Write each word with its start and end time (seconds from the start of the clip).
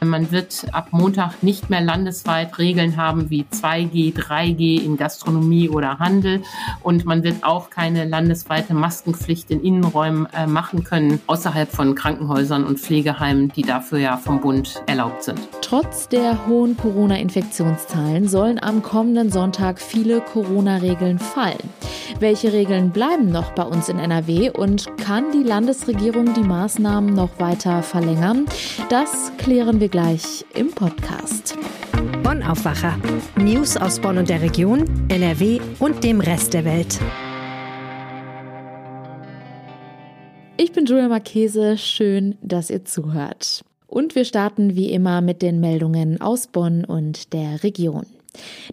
Man 0.00 0.30
wird 0.30 0.66
ab 0.72 0.88
Montag 0.92 1.42
nicht 1.42 1.70
mehr 1.70 1.80
landesweit 1.80 2.56
Regeln 2.58 2.96
haben 2.96 3.30
wie 3.30 3.42
2G, 3.42 4.14
3G 4.14 4.84
in 4.84 4.96
Gastronomie 4.96 5.68
oder 5.68 5.98
Handel 5.98 6.42
und 6.82 7.04
man 7.04 7.24
wird 7.24 7.42
auch 7.42 7.68
keine 7.68 8.04
landesweite 8.04 8.74
Maskenpflicht 8.74 9.50
in 9.50 9.60
Innenräumen 9.60 10.28
äh, 10.32 10.46
machen 10.46 10.84
können, 10.84 11.20
außerhalb 11.26 11.70
von 11.70 11.96
Krankenhäusern 11.96 12.64
und 12.64 12.78
Pflegeheimen, 12.78 13.48
die 13.48 13.62
dafür 13.62 13.98
ja 13.98 14.16
vom 14.16 14.40
Bund 14.40 14.82
erlaubt 14.86 15.24
sind. 15.24 15.40
Trotz 15.62 16.08
der 16.08 16.46
hohen 16.46 16.76
Corona-Infektionszahlen 16.76 18.28
sollen 18.28 18.62
am 18.62 18.82
kommenden 18.82 19.30
Sonntag 19.32 19.80
viele 19.80 20.20
Corona-Regeln 20.20 21.18
fallen. 21.18 21.68
Welche 22.20 22.52
Regeln 22.52 22.90
bleiben 22.90 23.30
noch 23.30 23.52
bei 23.52 23.62
uns 23.62 23.88
in 23.88 23.98
NRW 23.98 24.50
und 24.50 24.86
kann 24.96 25.30
die 25.32 25.42
Landesregierung 25.42 26.34
die 26.34 26.42
Maßnahmen 26.42 27.14
noch 27.14 27.38
weiter 27.38 27.82
verlängern? 27.82 28.46
Das 28.88 29.32
klären 29.38 29.80
wir 29.80 29.87
gleich 29.88 30.44
im 30.54 30.70
Podcast. 30.70 31.56
Bonn 32.22 32.42
Aufwacher. 32.42 32.98
News 33.36 33.76
aus 33.76 34.00
Bonn 34.00 34.18
und 34.18 34.28
der 34.28 34.42
Region, 34.42 34.84
NRW 35.08 35.60
und 35.78 36.04
dem 36.04 36.20
Rest 36.20 36.54
der 36.54 36.64
Welt. 36.64 36.98
Ich 40.56 40.72
bin 40.72 40.86
Julia 40.86 41.08
Marchese. 41.08 41.78
Schön, 41.78 42.36
dass 42.42 42.70
ihr 42.70 42.84
zuhört. 42.84 43.64
Und 43.86 44.14
wir 44.14 44.24
starten 44.24 44.76
wie 44.76 44.90
immer 44.90 45.20
mit 45.20 45.40
den 45.40 45.60
Meldungen 45.60 46.20
aus 46.20 46.46
Bonn 46.48 46.84
und 46.84 47.32
der 47.32 47.62
Region. 47.62 48.06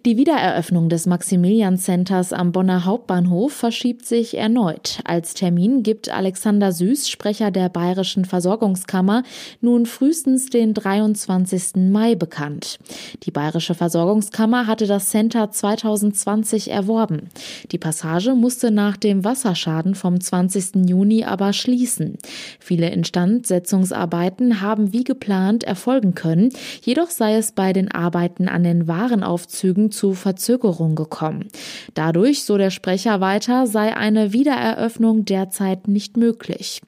Die 0.06 0.18
Wiedereröffnung 0.18 0.90
des 0.90 1.08
Maximilian 1.08 1.78
Centers 1.78 2.32
am 2.32 2.52
Bonner 2.52 2.86
Hauptbahnhof 2.86 3.54
verschiebt 3.54 4.06
sich 4.06 4.38
erneut. 4.38 5.00
Als 5.04 5.34
Termin 5.34 5.82
gibt 5.82 6.10
Alexander 6.10 6.72
Süß, 6.72 7.10
Sprecher 7.10 7.50
der 7.50 7.70
Bayerischen 7.70 8.26
Versorgungskammer, 8.26 9.24
nun 9.62 9.88
frühestens 9.88 10.52
den 10.52 10.76
23. 10.76 11.90
Mai 11.90 12.14
bekannt. 12.14 12.78
Die 13.24 13.32
Bayerische 13.32 13.74
Versorgungskammer 13.74 14.68
hatte 14.68 14.86
das 14.86 15.10
Center 15.10 15.50
2020 15.50 16.70
erworben. 16.70 17.30
Die 17.72 17.80
Passage 17.80 18.36
musste 18.36 18.70
nach 18.70 18.98
dem 18.98 19.24
Wasserschaden 19.24 19.96
vom 19.96 20.22
20. 20.22 20.88
Juni 20.88 21.24
aber 21.24 21.52
schließen. 21.52 22.18
Viele 22.60 22.90
Instandsetzungsarbeiten 22.90 24.62
haben 24.62 24.94
wie 24.94 25.04
geplant 25.04 25.64
erfolgen 25.64 26.14
können, 26.14 26.50
jedoch 26.84 27.10
sei 27.10 27.38
es 27.38 27.54
bei 27.54 27.74
den 27.74 27.92
Arbeiten 27.92 28.48
an 28.48 28.64
den 28.64 28.88
Warenaufzügen 28.88 29.55
Aufzügen 29.56 29.90
zu 29.90 30.14
Verzögerung 30.14 30.96
gekommen. 30.96 31.48
Dadurch, 31.94 32.44
so 32.44 32.58
der 32.58 32.72
Sprecher 32.72 33.22
weiter, 33.22 33.68
sei 33.68 33.96
eine 33.96 34.34
Wiedereröffnung 34.34 35.24
derzeit 35.24 35.88
nicht 35.88 36.18
möglich. 36.18 36.82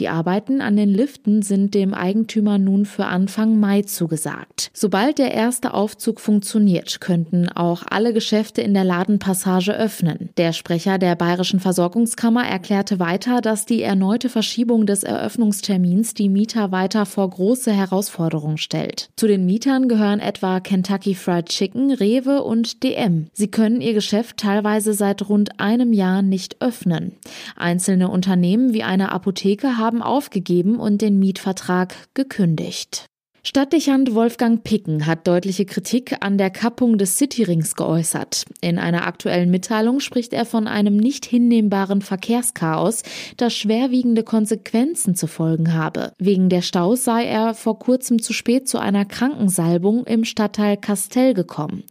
Die 0.00 0.08
Arbeiten 0.08 0.60
an 0.60 0.76
den 0.76 0.88
Liften 0.88 1.42
sind 1.42 1.74
dem 1.74 1.94
Eigentümer 1.94 2.58
nun 2.58 2.86
für 2.86 3.04
Anfang 3.04 3.60
Mai 3.60 3.82
zugesagt. 3.82 4.70
Sobald 4.74 5.18
der 5.18 5.32
erste 5.32 5.74
Aufzug 5.74 6.20
funktioniert, 6.20 7.00
könnten 7.00 7.48
auch 7.50 7.84
alle 7.88 8.12
Geschäfte 8.12 8.62
in 8.62 8.74
der 8.74 8.84
Ladenpassage 8.84 9.76
öffnen. 9.76 10.30
Der 10.38 10.52
Sprecher 10.52 10.98
der 10.98 11.14
Bayerischen 11.14 11.60
Versorgungskammer 11.60 12.44
erklärte 12.44 12.98
weiter, 12.98 13.40
dass 13.40 13.64
die 13.64 13.82
erneute 13.82 14.28
Verschiebung 14.28 14.86
des 14.86 15.04
Eröffnungstermins 15.04 16.14
die 16.14 16.28
Mieter 16.28 16.72
weiter 16.72 17.06
vor 17.06 17.30
große 17.30 17.70
Herausforderungen 17.70 18.58
stellt. 18.58 19.10
Zu 19.14 19.28
den 19.28 19.46
Mietern 19.46 19.88
gehören 19.88 20.18
etwa 20.18 20.58
Kentucky 20.58 21.14
Fried 21.14 21.46
Chicken, 21.46 21.92
Rewe 22.00 22.42
und 22.42 22.82
DM. 22.82 23.28
Sie 23.32 23.50
können 23.50 23.80
ihr 23.80 23.94
Geschäft 23.94 24.38
teilweise 24.38 24.94
seit 24.94 25.28
rund 25.28 25.60
einem 25.60 25.92
Jahr 25.92 26.22
nicht 26.22 26.60
öffnen. 26.60 27.12
Einzelne 27.56 28.08
Unternehmen 28.08 28.72
wie 28.72 28.82
eine 28.82 29.12
Apotheke 29.12 29.78
haben 29.78 30.02
aufgegeben 30.02 30.78
und 30.78 31.02
den 31.02 31.18
Mietvertrag 31.18 31.94
gekündigt. 32.14 33.06
Stadtdechant 33.44 34.14
Wolfgang 34.14 34.64
Picken 34.64 35.06
hat 35.06 35.28
deutliche 35.28 35.64
Kritik 35.64 36.16
an 36.20 36.38
der 36.38 36.50
Kappung 36.50 36.98
des 36.98 37.16
Cityrings 37.18 37.76
geäußert. 37.76 38.44
In 38.60 38.78
einer 38.78 39.06
aktuellen 39.06 39.50
Mitteilung 39.50 40.00
spricht 40.00 40.32
er 40.32 40.44
von 40.44 40.66
einem 40.66 40.96
nicht 40.96 41.24
hinnehmbaren 41.24 42.02
Verkehrschaos, 42.02 43.04
das 43.36 43.54
schwerwiegende 43.54 44.24
Konsequenzen 44.24 45.14
zu 45.14 45.28
folgen 45.28 45.72
habe. 45.72 46.12
Wegen 46.18 46.48
der 46.48 46.62
Staus 46.62 47.04
sei 47.04 47.26
er 47.26 47.54
vor 47.54 47.78
kurzem 47.78 48.20
zu 48.20 48.32
spät 48.32 48.68
zu 48.68 48.78
einer 48.78 49.04
Krankensalbung 49.04 50.04
im 50.04 50.24
Stadtteil 50.24 50.76
Kastell 50.76 51.32
gekommen. 51.32 51.84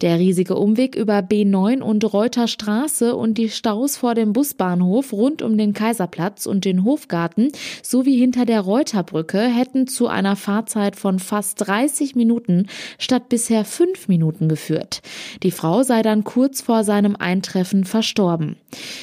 Der 0.00 0.20
riesige 0.20 0.54
Umweg 0.54 0.94
über 0.94 1.18
B9 1.18 1.80
und 1.80 2.04
Reuter 2.12 2.46
Straße 2.46 3.16
und 3.16 3.36
die 3.36 3.48
Staus 3.48 3.96
vor 3.96 4.14
dem 4.14 4.32
Busbahnhof 4.32 5.12
rund 5.12 5.42
um 5.42 5.58
den 5.58 5.72
Kaiserplatz 5.72 6.46
und 6.46 6.64
den 6.64 6.84
Hofgarten 6.84 7.48
sowie 7.82 8.16
hinter 8.16 8.44
der 8.44 8.60
Reuterbrücke 8.60 9.40
hätten 9.40 9.88
zu 9.88 10.06
einer 10.06 10.36
Fahrzeit 10.36 10.93
Wartezeit 10.94 10.96
von 10.96 11.18
fast 11.18 11.66
30 11.66 12.14
Minuten 12.14 12.66
statt 12.98 13.28
bisher 13.28 13.64
fünf 13.64 14.08
Minuten 14.08 14.48
geführt. 14.48 15.02
Die 15.42 15.50
Frau 15.50 15.82
sei 15.82 16.02
dann 16.02 16.24
kurz 16.24 16.62
vor 16.62 16.84
seinem 16.84 17.16
Eintreffen 17.16 17.84
verstorben. 17.84 18.56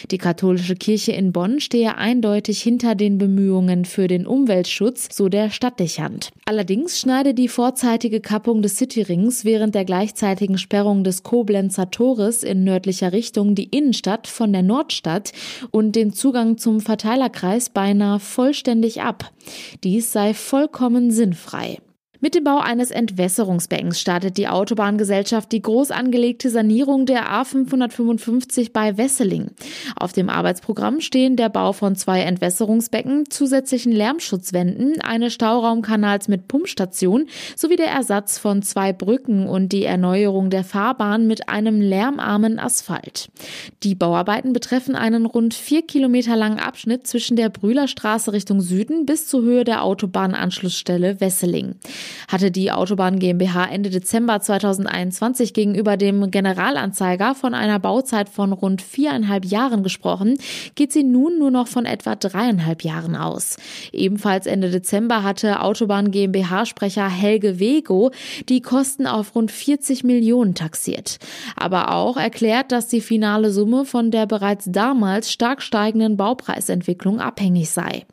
Die 0.10 0.18
katholische 0.18 0.76
Kirche 0.76 1.12
in 1.12 1.32
Bonn 1.32 1.60
stehe 1.60 1.98
eindeutig 1.98 2.62
hinter 2.62 2.96
den 2.96 3.18
Bemühungen 3.18 3.86
für 3.86 4.08
den 4.08 4.26
Umweltschutz, 4.26 5.10
so 5.16 5.30
der 5.30 5.50
Stadtdechant. 5.50 6.32
Allerdings 6.46 7.00
schneide 7.00 7.34
die 7.34 7.48
vorzeitige 7.48 8.22
Kappung 8.22 8.62
des 8.62 8.78
Cityrings 8.78 9.46
während 9.46 9.76
der 9.76 9.86
gleichzeitigen 9.86 10.58
Sperrung 10.58 11.04
des 11.04 11.24
Koblenzer 11.24 11.92
Tores 11.92 12.44
in 12.44 12.64
nördlicher 12.64 13.14
Richtung 13.14 13.56
die 13.56 13.66
Innenstadt 13.66 14.28
von 14.28 14.52
der 14.52 14.64
Nordstadt 14.64 15.32
und 15.72 15.96
den 15.96 16.14
Zugang 16.14 16.58
zum 16.58 16.82
Verteilerkreis 16.82 17.70
beinahe 17.70 18.20
vollständig 18.20 19.02
ab. 19.02 19.32
Dies 19.84 20.12
sei 20.12 20.34
vollkommen 20.34 21.12
sinnfrei. 21.12 21.78
Mit 22.24 22.36
dem 22.36 22.44
Bau 22.44 22.60
eines 22.60 22.92
Entwässerungsbeckens 22.92 24.00
startet 24.00 24.38
die 24.38 24.48
Autobahngesellschaft 24.48 25.52
die 25.52 25.64
groß 25.64 25.90
angelegte 25.90 26.52
Sanierung 26.52 27.08
der 27.08 27.32
A555 27.32 28.72
bei 28.72 28.96
Wesseling. 28.96 29.50
Auf 29.96 30.14
dem 30.14 30.30
Arbeitsprogramm 30.30 31.02
stehen 31.02 31.36
der 31.36 31.50
Bau 31.50 31.74
von 31.74 31.96
zwei 31.96 32.22
Entwässerungsbecken, 32.22 33.32
zusätzlichen 33.32 33.92
Lärmschutzwänden, 33.92 35.02
eines 35.02 35.34
Stauraumkanals 35.34 36.28
mit 36.28 36.48
Pumpstation 36.48 37.26
sowie 37.56 37.76
der 37.76 37.88
Ersatz 37.88 38.38
von 38.38 38.62
zwei 38.62 38.94
Brücken 38.94 39.48
und 39.48 39.70
die 39.70 39.86
Erneuerung 39.86 40.52
der 40.52 40.64
Fahrbahn 40.64 41.26
mit 41.26 41.50
einem 41.50 41.82
lärmarmen 41.82 42.60
Asphalt. 42.60 43.30
Die 43.82 43.96
Bauarbeiten 43.96 44.54
betreffen 44.54 44.94
einen 44.94 45.26
rund 45.26 45.56
vier 45.56 45.82
Kilometer 45.82 46.36
langen 46.36 46.60
Abschnitt 46.60 47.08
zwischen 47.08 47.36
der 47.36 47.50
Brühlerstraße 47.50 48.32
Richtung 48.32 48.62
Süden 48.62 49.08
bis 49.08 49.26
zur 49.28 49.42
Höhe 49.42 49.64
der 49.64 49.84
Autobahnanschlussstelle 49.84 51.20
Wesseling. 51.20 51.78
Hatte 52.28 52.52
die 52.52 52.72
Autobahn 52.72 53.20
GmbH 53.20 53.66
Ende 53.66 53.90
Dezember 53.90 54.40
2021 54.40 55.54
gegenüber 55.54 55.98
dem 55.98 56.32
Generalanzeiger 56.32 57.36
von 57.36 57.54
einer 57.54 57.80
Bauzeit 57.80 58.30
von 58.30 58.54
rund 58.54 58.82
viereinhalb 58.82 59.46
Jahren 59.46 59.84
gesprochen, 59.84 60.38
geht 60.76 60.92
sie 60.92 61.04
nun 61.04 61.40
nur 61.40 61.52
noch 61.52 61.68
von 61.68 61.86
etwa 61.86 62.16
dreieinhalb 62.16 62.84
Jahren 62.84 63.16
aus. 63.16 63.58
Ebenfalls 63.92 64.46
Ende 64.46 64.70
Dezember 64.70 65.24
hatte 65.24 65.62
Autobahn 65.62 66.12
GmbH-Sprecher 66.12 67.10
Helge 67.10 67.60
Wego 67.60 68.12
die 68.50 68.62
Kosten 68.62 69.08
auf 69.08 69.36
rund 69.36 69.52
40 69.52 70.04
Millionen 70.04 70.56
taxiert. 70.56 71.18
Aber 71.56 71.94
auch 71.94 72.18
erklärt, 72.18 72.72
dass 72.72 72.88
die 72.88 73.02
finale 73.02 73.52
Summe 73.52 73.86
von 73.86 74.12
der 74.12 74.26
bereits 74.26 74.66
damals 74.70 75.32
stark 75.32 75.62
steigenden 75.62 76.18
Baupreisentwicklung 76.18 77.20
abhängig 77.20 77.70
sei. 77.70 78.06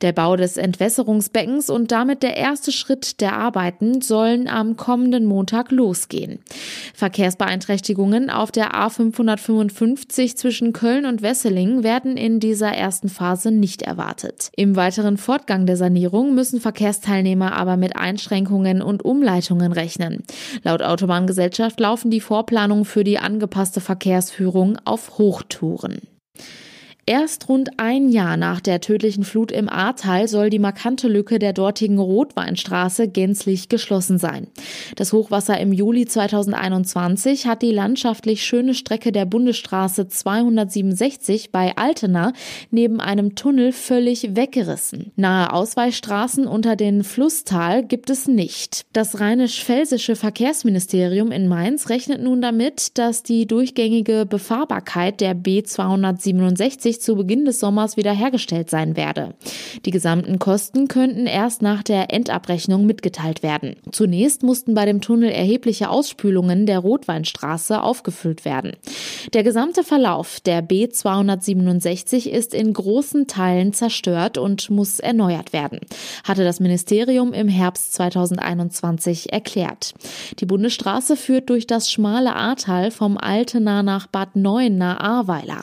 Der 0.00 0.12
Bau 0.12 0.36
des 0.36 0.56
Entwässerungsbeckens 0.56 1.70
und 1.70 1.92
damit 1.92 2.22
der 2.22 2.36
erste 2.36 2.72
Schritt 2.72 3.20
der 3.20 3.34
Arbeiten 3.42 4.00
sollen 4.02 4.46
am 4.46 4.76
kommenden 4.76 5.24
Montag 5.24 5.72
losgehen. 5.72 6.38
Verkehrsbeeinträchtigungen 6.94 8.30
auf 8.30 8.52
der 8.52 8.72
A555 8.72 10.36
zwischen 10.36 10.72
Köln 10.72 11.06
und 11.06 11.22
Wesseling 11.22 11.82
werden 11.82 12.16
in 12.16 12.38
dieser 12.38 12.70
ersten 12.72 13.08
Phase 13.08 13.50
nicht 13.50 13.82
erwartet. 13.82 14.50
Im 14.56 14.76
weiteren 14.76 15.16
Fortgang 15.16 15.66
der 15.66 15.76
Sanierung 15.76 16.34
müssen 16.36 16.60
Verkehrsteilnehmer 16.60 17.52
aber 17.54 17.76
mit 17.76 17.96
Einschränkungen 17.96 18.80
und 18.80 19.04
Umleitungen 19.04 19.72
rechnen. 19.72 20.22
Laut 20.62 20.82
Autobahngesellschaft 20.82 21.80
laufen 21.80 22.12
die 22.12 22.20
Vorplanungen 22.20 22.84
für 22.84 23.02
die 23.02 23.18
angepasste 23.18 23.80
Verkehrsführung 23.80 24.78
auf 24.84 25.18
Hochtouren. 25.18 26.00
Erst 27.04 27.48
rund 27.48 27.80
ein 27.80 28.10
Jahr 28.10 28.36
nach 28.36 28.60
der 28.60 28.80
tödlichen 28.80 29.24
Flut 29.24 29.50
im 29.50 29.68
Ahrtal 29.68 30.28
soll 30.28 30.50
die 30.50 30.60
markante 30.60 31.08
Lücke 31.08 31.40
der 31.40 31.52
dortigen 31.52 31.98
Rotweinstraße 31.98 33.08
gänzlich 33.08 33.68
geschlossen 33.68 34.18
sein. 34.18 34.46
Das 34.94 35.12
Hochwasser 35.12 35.58
im 35.58 35.72
Juli 35.72 36.06
2021 36.06 37.48
hat 37.48 37.62
die 37.62 37.72
landschaftlich 37.72 38.44
schöne 38.44 38.74
Strecke 38.74 39.10
der 39.10 39.24
Bundesstraße 39.24 40.06
267 40.06 41.50
bei 41.50 41.76
Altena 41.76 42.34
neben 42.70 43.00
einem 43.00 43.34
Tunnel 43.34 43.72
völlig 43.72 44.36
weggerissen. 44.36 45.10
Nahe 45.16 45.52
Ausweichstraßen 45.52 46.46
unter 46.46 46.76
den 46.76 47.02
Flusstal 47.02 47.84
gibt 47.84 48.10
es 48.10 48.28
nicht. 48.28 48.86
Das 48.92 49.18
rheinisch-pfälzische 49.18 50.14
Verkehrsministerium 50.14 51.32
in 51.32 51.48
Mainz 51.48 51.88
rechnet 51.88 52.22
nun 52.22 52.40
damit, 52.40 52.96
dass 52.96 53.24
die 53.24 53.48
durchgängige 53.48 54.24
Befahrbarkeit 54.24 55.20
der 55.20 55.34
B267 55.34 56.91
voraussichtlich 56.92 57.00
zu 57.00 57.16
Beginn 57.16 57.44
des 57.44 57.60
Sommers 57.60 57.96
wiederhergestellt 57.96 58.70
sein 58.70 58.96
werde. 58.96 59.34
Die 59.84 59.90
gesamten 59.90 60.38
Kosten 60.38 60.88
könnten 60.88 61.26
erst 61.26 61.62
nach 61.62 61.82
der 61.82 62.12
Endabrechnung 62.12 62.86
mitgeteilt 62.86 63.42
werden. 63.42 63.76
Zunächst 63.90 64.42
mussten 64.42 64.74
bei 64.74 64.84
dem 64.84 65.00
Tunnel 65.00 65.30
erhebliche 65.30 65.88
Ausspülungen 65.88 66.66
der 66.66 66.80
Rotweinstraße 66.80 67.82
aufgefüllt 67.82 68.44
werden. 68.44 68.72
Der 69.32 69.42
gesamte 69.42 69.84
Verlauf 69.84 70.40
der 70.40 70.62
B267 70.62 72.28
ist 72.28 72.54
in 72.54 72.72
großen 72.72 73.26
Teilen 73.26 73.72
zerstört 73.72 74.38
und 74.38 74.70
muss 74.70 75.00
erneuert 75.00 75.52
werden, 75.52 75.80
hatte 76.24 76.44
das 76.44 76.60
Ministerium 76.60 77.32
im 77.32 77.48
Herbst 77.48 77.94
2021 77.94 79.32
erklärt. 79.32 79.94
Die 80.38 80.46
Bundesstraße 80.46 81.16
führt 81.16 81.50
durch 81.50 81.66
das 81.66 81.90
schmale 81.90 82.34
Ahrtal 82.34 82.90
vom 82.90 83.16
Altena 83.16 83.82
nach 83.82 84.06
Bad 84.06 84.36
Neuenahr-Ahrweiler. 84.36 85.62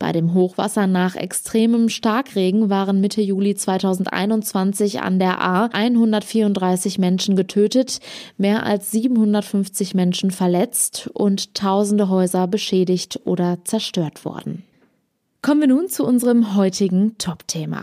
Bei 0.00 0.12
dem 0.12 0.32
Hochwasser 0.32 0.86
nach 0.86 1.14
extremem 1.14 1.90
Starkregen 1.90 2.70
waren 2.70 3.02
Mitte 3.02 3.20
Juli 3.20 3.54
2021 3.54 5.02
an 5.02 5.18
der 5.18 5.42
A 5.42 5.66
134 5.66 6.98
Menschen 6.98 7.36
getötet, 7.36 8.00
mehr 8.38 8.64
als 8.64 8.90
750 8.92 9.94
Menschen 9.94 10.30
verletzt 10.30 11.10
und 11.12 11.54
tausende 11.54 12.08
Häuser 12.08 12.46
beschädigt 12.46 13.20
oder 13.26 13.58
zerstört 13.64 14.24
worden. 14.24 14.64
Kommen 15.42 15.60
wir 15.60 15.68
nun 15.68 15.88
zu 15.88 16.06
unserem 16.06 16.56
heutigen 16.56 17.18
Top-Thema. 17.18 17.82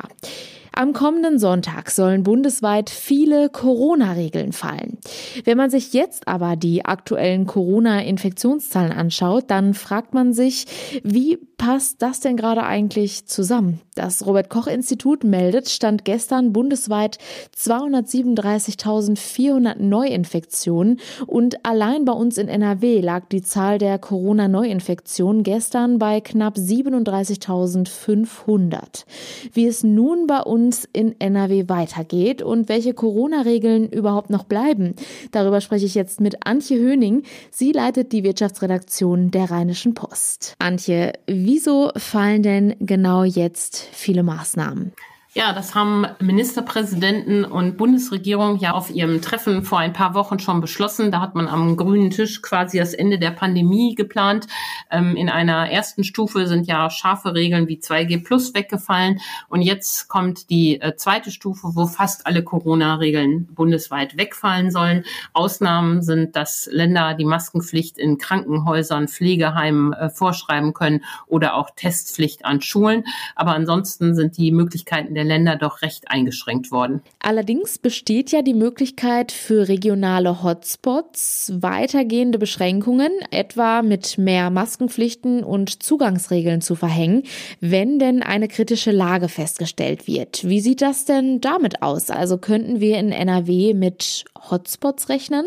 Am 0.78 0.94
kommenden 0.94 1.40
Sonntag 1.40 1.90
sollen 1.90 2.22
bundesweit 2.22 2.92
viele 2.92 3.50
Corona-Regeln 3.50 4.52
fallen. 4.52 5.00
Wenn 5.44 5.58
man 5.58 5.72
sich 5.72 5.92
jetzt 5.92 6.28
aber 6.28 6.56
die 6.56 6.86
aktuellen 6.86 7.48
Corona-Infektionszahlen 7.48 8.92
anschaut, 8.92 9.46
dann 9.48 9.74
fragt 9.74 10.14
man 10.14 10.34
sich, 10.34 10.68
wie 11.04 11.40
passt 11.58 12.04
das 12.04 12.20
denn 12.20 12.38
gerade 12.38 12.62
eigentlich 12.62 13.26
zusammen? 13.26 13.82
Das 13.96 14.28
Robert 14.28 14.52
Koch 14.52 14.68
Institut 14.68 15.24
meldet, 15.24 15.70
stand 15.70 16.06
gestern 16.06 16.54
bundesweit 16.54 17.18
237.400 17.58 19.80
Neuinfektionen 19.80 21.00
und 21.26 21.66
allein 21.66 22.06
bei 22.06 22.14
uns 22.14 22.38
in 22.38 22.48
NRW 22.48 23.02
lag 23.02 23.26
die 23.30 23.42
Zahl 23.42 23.80
der 23.80 23.98
Corona-Neuinfektionen 23.98 25.42
gestern 25.42 25.98
bei 25.98 26.22
knapp 26.22 26.58
37.500. 26.58 29.06
Wie 29.54 29.66
es 29.66 29.84
nun 29.84 30.28
bei 30.28 30.42
uns 30.42 30.67
in 30.94 31.20
NRW 31.20 31.68
weitergeht 31.68 32.42
und 32.42 32.70
welche 32.70 32.94
Corona-Regeln 32.94 33.90
überhaupt 33.90 34.30
noch 34.30 34.44
bleiben, 34.44 34.96
darüber 35.32 35.62
spreche 35.62 35.86
ich 35.86 35.96
jetzt 35.96 36.20
mit 36.22 36.46
Antje 36.46 36.78
Höning. 36.78 37.24
Sie 37.52 37.72
leitet 37.72 38.12
die 38.12 38.24
Wirtschaftsredaktion 38.24 39.32
der 39.32 39.52
Rheinischen 39.52 39.94
Post. 39.94 40.56
Antje, 40.60 41.14
wieso 41.28 41.92
fallen 41.96 42.44
denn 42.44 42.76
genau 42.80 43.24
jetzt 43.24 43.78
viele 43.92 44.24
Maßnahmen. 44.24 44.94
Ja, 45.38 45.54
das 45.54 45.76
haben 45.76 46.08
Ministerpräsidenten 46.20 47.46
und 47.46 47.78
Bundesregierung 47.78 48.58
ja 48.58 48.72
auf 48.72 48.90
ihrem 48.90 49.22
Treffen 49.22 49.62
vor 49.62 49.78
ein 49.78 49.94
paar 49.94 50.16
Wochen 50.16 50.40
schon 50.40 50.62
beschlossen. 50.62 51.12
Da 51.12 51.22
hat 51.22 51.36
man 51.36 51.48
am 51.48 51.78
grünen 51.78 52.10
Tisch 52.10 52.42
quasi 52.42 52.80
das 52.80 52.96
Ende 52.96 53.20
der 53.20 53.30
Pandemie 53.30 53.94
geplant. 53.94 54.48
Ähm, 54.92 55.16
in 55.16 55.30
einer 55.30 55.70
ersten 55.70 56.04
Stufe 56.04 56.48
sind 56.48 56.68
ja 56.68 56.90
scharfe 56.90 57.34
Regeln 57.34 57.68
wie 57.68 57.80
2G 57.80 58.24
Plus 58.24 58.54
weggefallen. 58.54 59.20
Und 59.50 59.62
jetzt 59.62 60.08
kommt 60.08 60.50
die 60.50 60.80
äh, 60.82 60.96
zweite 60.96 61.32
Stufe, 61.32 61.70
wo 61.74 61.88
fast 61.88 62.26
alle 62.28 62.44
Corona-Regeln 62.44 63.48
bundesweit 63.48 64.18
wegfallen 64.18 64.72
sollen. 64.72 65.04
Ausnahmen 65.34 66.02
sind, 66.02 66.36
dass 66.36 66.70
Länder 66.72 67.14
die 67.14 67.26
Maskenpflicht 67.26 67.98
in 67.98 68.18
Krankenhäusern, 68.18 69.08
Pflegeheimen 69.08 69.94
äh, 69.94 70.10
vorschreiben 70.10 70.74
können 70.74 71.04
oder 71.28 71.56
auch 71.56 71.70
Testpflicht 71.76 72.46
an 72.46 72.62
Schulen. 72.62 73.04
Aber 73.36 73.52
ansonsten 73.52 74.16
sind 74.16 74.38
die 74.38 74.52
Möglichkeiten 74.52 75.14
der 75.14 75.24
Länder 75.24 75.56
doch 75.56 75.82
recht 75.82 76.10
eingeschränkt 76.10 76.72
worden. 76.72 77.02
Allerdings 77.20 77.78
besteht 77.78 78.32
ja 78.32 78.42
die 78.42 78.54
Möglichkeit 78.54 79.32
für 79.32 79.68
regionale 79.68 80.44
Hotspots 80.44 81.54
weitergehende 81.62 82.38
Beschränkungen, 82.38 83.12
etwa 83.32 83.82
mit 83.82 84.18
mehr 84.18 84.50
Maskenpflichten 84.78 85.44
und 85.44 85.82
Zugangsregeln 85.82 86.62
zu 86.62 86.76
verhängen, 86.76 87.24
wenn 87.60 87.98
denn 88.00 88.22
eine 88.22 88.48
kritische 88.48 88.92
Lage 88.92 89.28
festgestellt 89.28 90.08
wird. 90.08 90.48
Wie 90.48 90.60
sieht 90.60 90.82
das 90.82 91.06
denn 91.06 91.42
damit 91.42 91.82
aus? 91.82 92.12
Also 92.12 92.38
könnten 92.38 92.80
wir 92.80 93.00
in 93.00 93.12
NRW 93.12 93.74
mit 93.74 94.26
Hotspots 94.50 95.10
rechnen? 95.10 95.46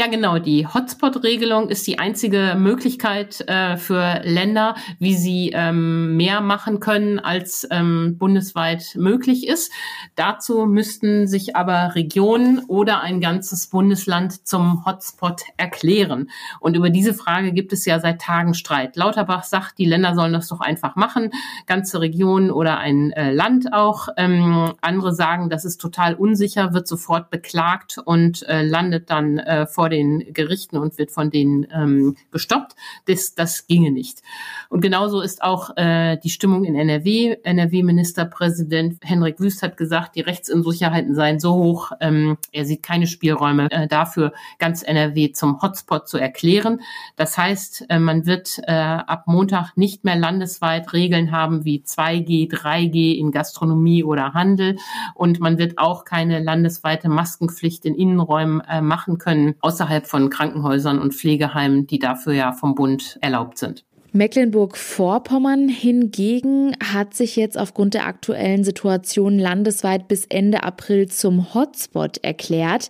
Ja, 0.00 0.06
genau. 0.06 0.38
Die 0.38 0.66
Hotspot-Regelung 0.66 1.68
ist 1.68 1.86
die 1.86 1.98
einzige 1.98 2.56
Möglichkeit 2.56 3.46
äh, 3.46 3.76
für 3.76 4.22
Länder, 4.24 4.74
wie 4.98 5.14
sie 5.14 5.50
ähm, 5.52 6.16
mehr 6.16 6.40
machen 6.40 6.80
können, 6.80 7.18
als 7.18 7.68
ähm, 7.70 8.16
bundesweit 8.16 8.94
möglich 8.96 9.46
ist. 9.46 9.70
Dazu 10.14 10.64
müssten 10.64 11.28
sich 11.28 11.54
aber 11.54 11.96
Regionen 11.96 12.60
oder 12.60 13.02
ein 13.02 13.20
ganzes 13.20 13.66
Bundesland 13.66 14.48
zum 14.48 14.86
Hotspot 14.86 15.42
erklären. 15.58 16.30
Und 16.60 16.78
über 16.78 16.88
diese 16.88 17.12
Frage 17.12 17.52
gibt 17.52 17.74
es 17.74 17.84
ja 17.84 18.00
seit 18.00 18.22
Tagen 18.22 18.54
Streit. 18.54 18.96
Lauterbach 18.96 19.44
sagt, 19.44 19.76
die 19.76 19.84
Länder 19.84 20.14
sollen 20.14 20.32
das 20.32 20.48
doch 20.48 20.60
einfach 20.60 20.96
machen, 20.96 21.30
ganze 21.66 22.00
Regionen 22.00 22.50
oder 22.50 22.78
ein 22.78 23.12
äh, 23.12 23.32
Land 23.32 23.74
auch. 23.74 24.08
Ähm, 24.16 24.72
andere 24.80 25.14
sagen, 25.14 25.50
das 25.50 25.66
ist 25.66 25.78
total 25.78 26.14
unsicher, 26.14 26.72
wird 26.72 26.88
sofort 26.88 27.28
beklagt 27.28 27.98
und 28.02 28.48
äh, 28.48 28.62
landet 28.62 29.10
dann 29.10 29.36
äh, 29.36 29.66
vor 29.66 29.89
den 29.90 30.32
Gerichten 30.32 30.78
und 30.78 30.96
wird 30.96 31.10
von 31.10 31.30
denen 31.30 31.66
ähm, 31.72 32.16
gestoppt. 32.30 32.74
Das, 33.06 33.34
das 33.34 33.66
ginge 33.66 33.90
nicht. 33.90 34.22
Und 34.70 34.80
genauso 34.80 35.20
ist 35.20 35.42
auch 35.42 35.76
äh, 35.76 36.16
die 36.16 36.30
Stimmung 36.30 36.64
in 36.64 36.74
NRW. 36.74 37.36
NRW-Ministerpräsident 37.42 38.98
Henrik 39.02 39.40
Wüst 39.40 39.62
hat 39.62 39.76
gesagt, 39.76 40.16
die 40.16 40.20
Rechtsunsicherheiten 40.20 41.14
seien 41.14 41.40
so 41.40 41.54
hoch, 41.54 41.92
ähm, 42.00 42.38
er 42.52 42.64
sieht 42.64 42.82
keine 42.82 43.06
Spielräume 43.06 43.70
äh, 43.70 43.86
dafür, 43.86 44.32
ganz 44.58 44.82
NRW 44.82 45.32
zum 45.32 45.60
Hotspot 45.60 46.08
zu 46.08 46.18
erklären. 46.18 46.80
Das 47.16 47.36
heißt, 47.36 47.86
äh, 47.88 47.98
man 47.98 48.26
wird 48.26 48.60
äh, 48.66 48.72
ab 48.72 49.24
Montag 49.26 49.76
nicht 49.76 50.04
mehr 50.04 50.16
landesweit 50.16 50.92
Regeln 50.92 51.32
haben 51.32 51.64
wie 51.64 51.80
2G, 51.80 52.50
3G 52.50 53.16
in 53.16 53.32
Gastronomie 53.32 54.04
oder 54.04 54.34
Handel. 54.34 54.76
Und 55.14 55.40
man 55.40 55.58
wird 55.58 55.78
auch 55.78 56.04
keine 56.04 56.40
landesweite 56.40 57.08
Maskenpflicht 57.08 57.84
in 57.84 57.94
Innenräumen 57.94 58.60
äh, 58.60 58.80
machen 58.80 59.18
können, 59.18 59.54
außerhalb 59.70 60.06
von 60.06 60.30
Krankenhäusern 60.30 60.98
und 60.98 61.14
Pflegeheimen, 61.14 61.86
die 61.86 62.00
dafür 62.00 62.32
ja 62.32 62.52
vom 62.52 62.74
Bund 62.74 63.18
erlaubt 63.20 63.58
sind. 63.58 63.84
Mecklenburg-Vorpommern 64.12 65.68
hingegen 65.68 66.74
hat 66.82 67.14
sich 67.14 67.36
jetzt 67.36 67.56
aufgrund 67.56 67.94
der 67.94 68.06
aktuellen 68.06 68.64
Situation 68.64 69.38
landesweit 69.38 70.08
bis 70.08 70.24
Ende 70.24 70.64
April 70.64 71.08
zum 71.08 71.54
Hotspot 71.54 72.18
erklärt. 72.18 72.88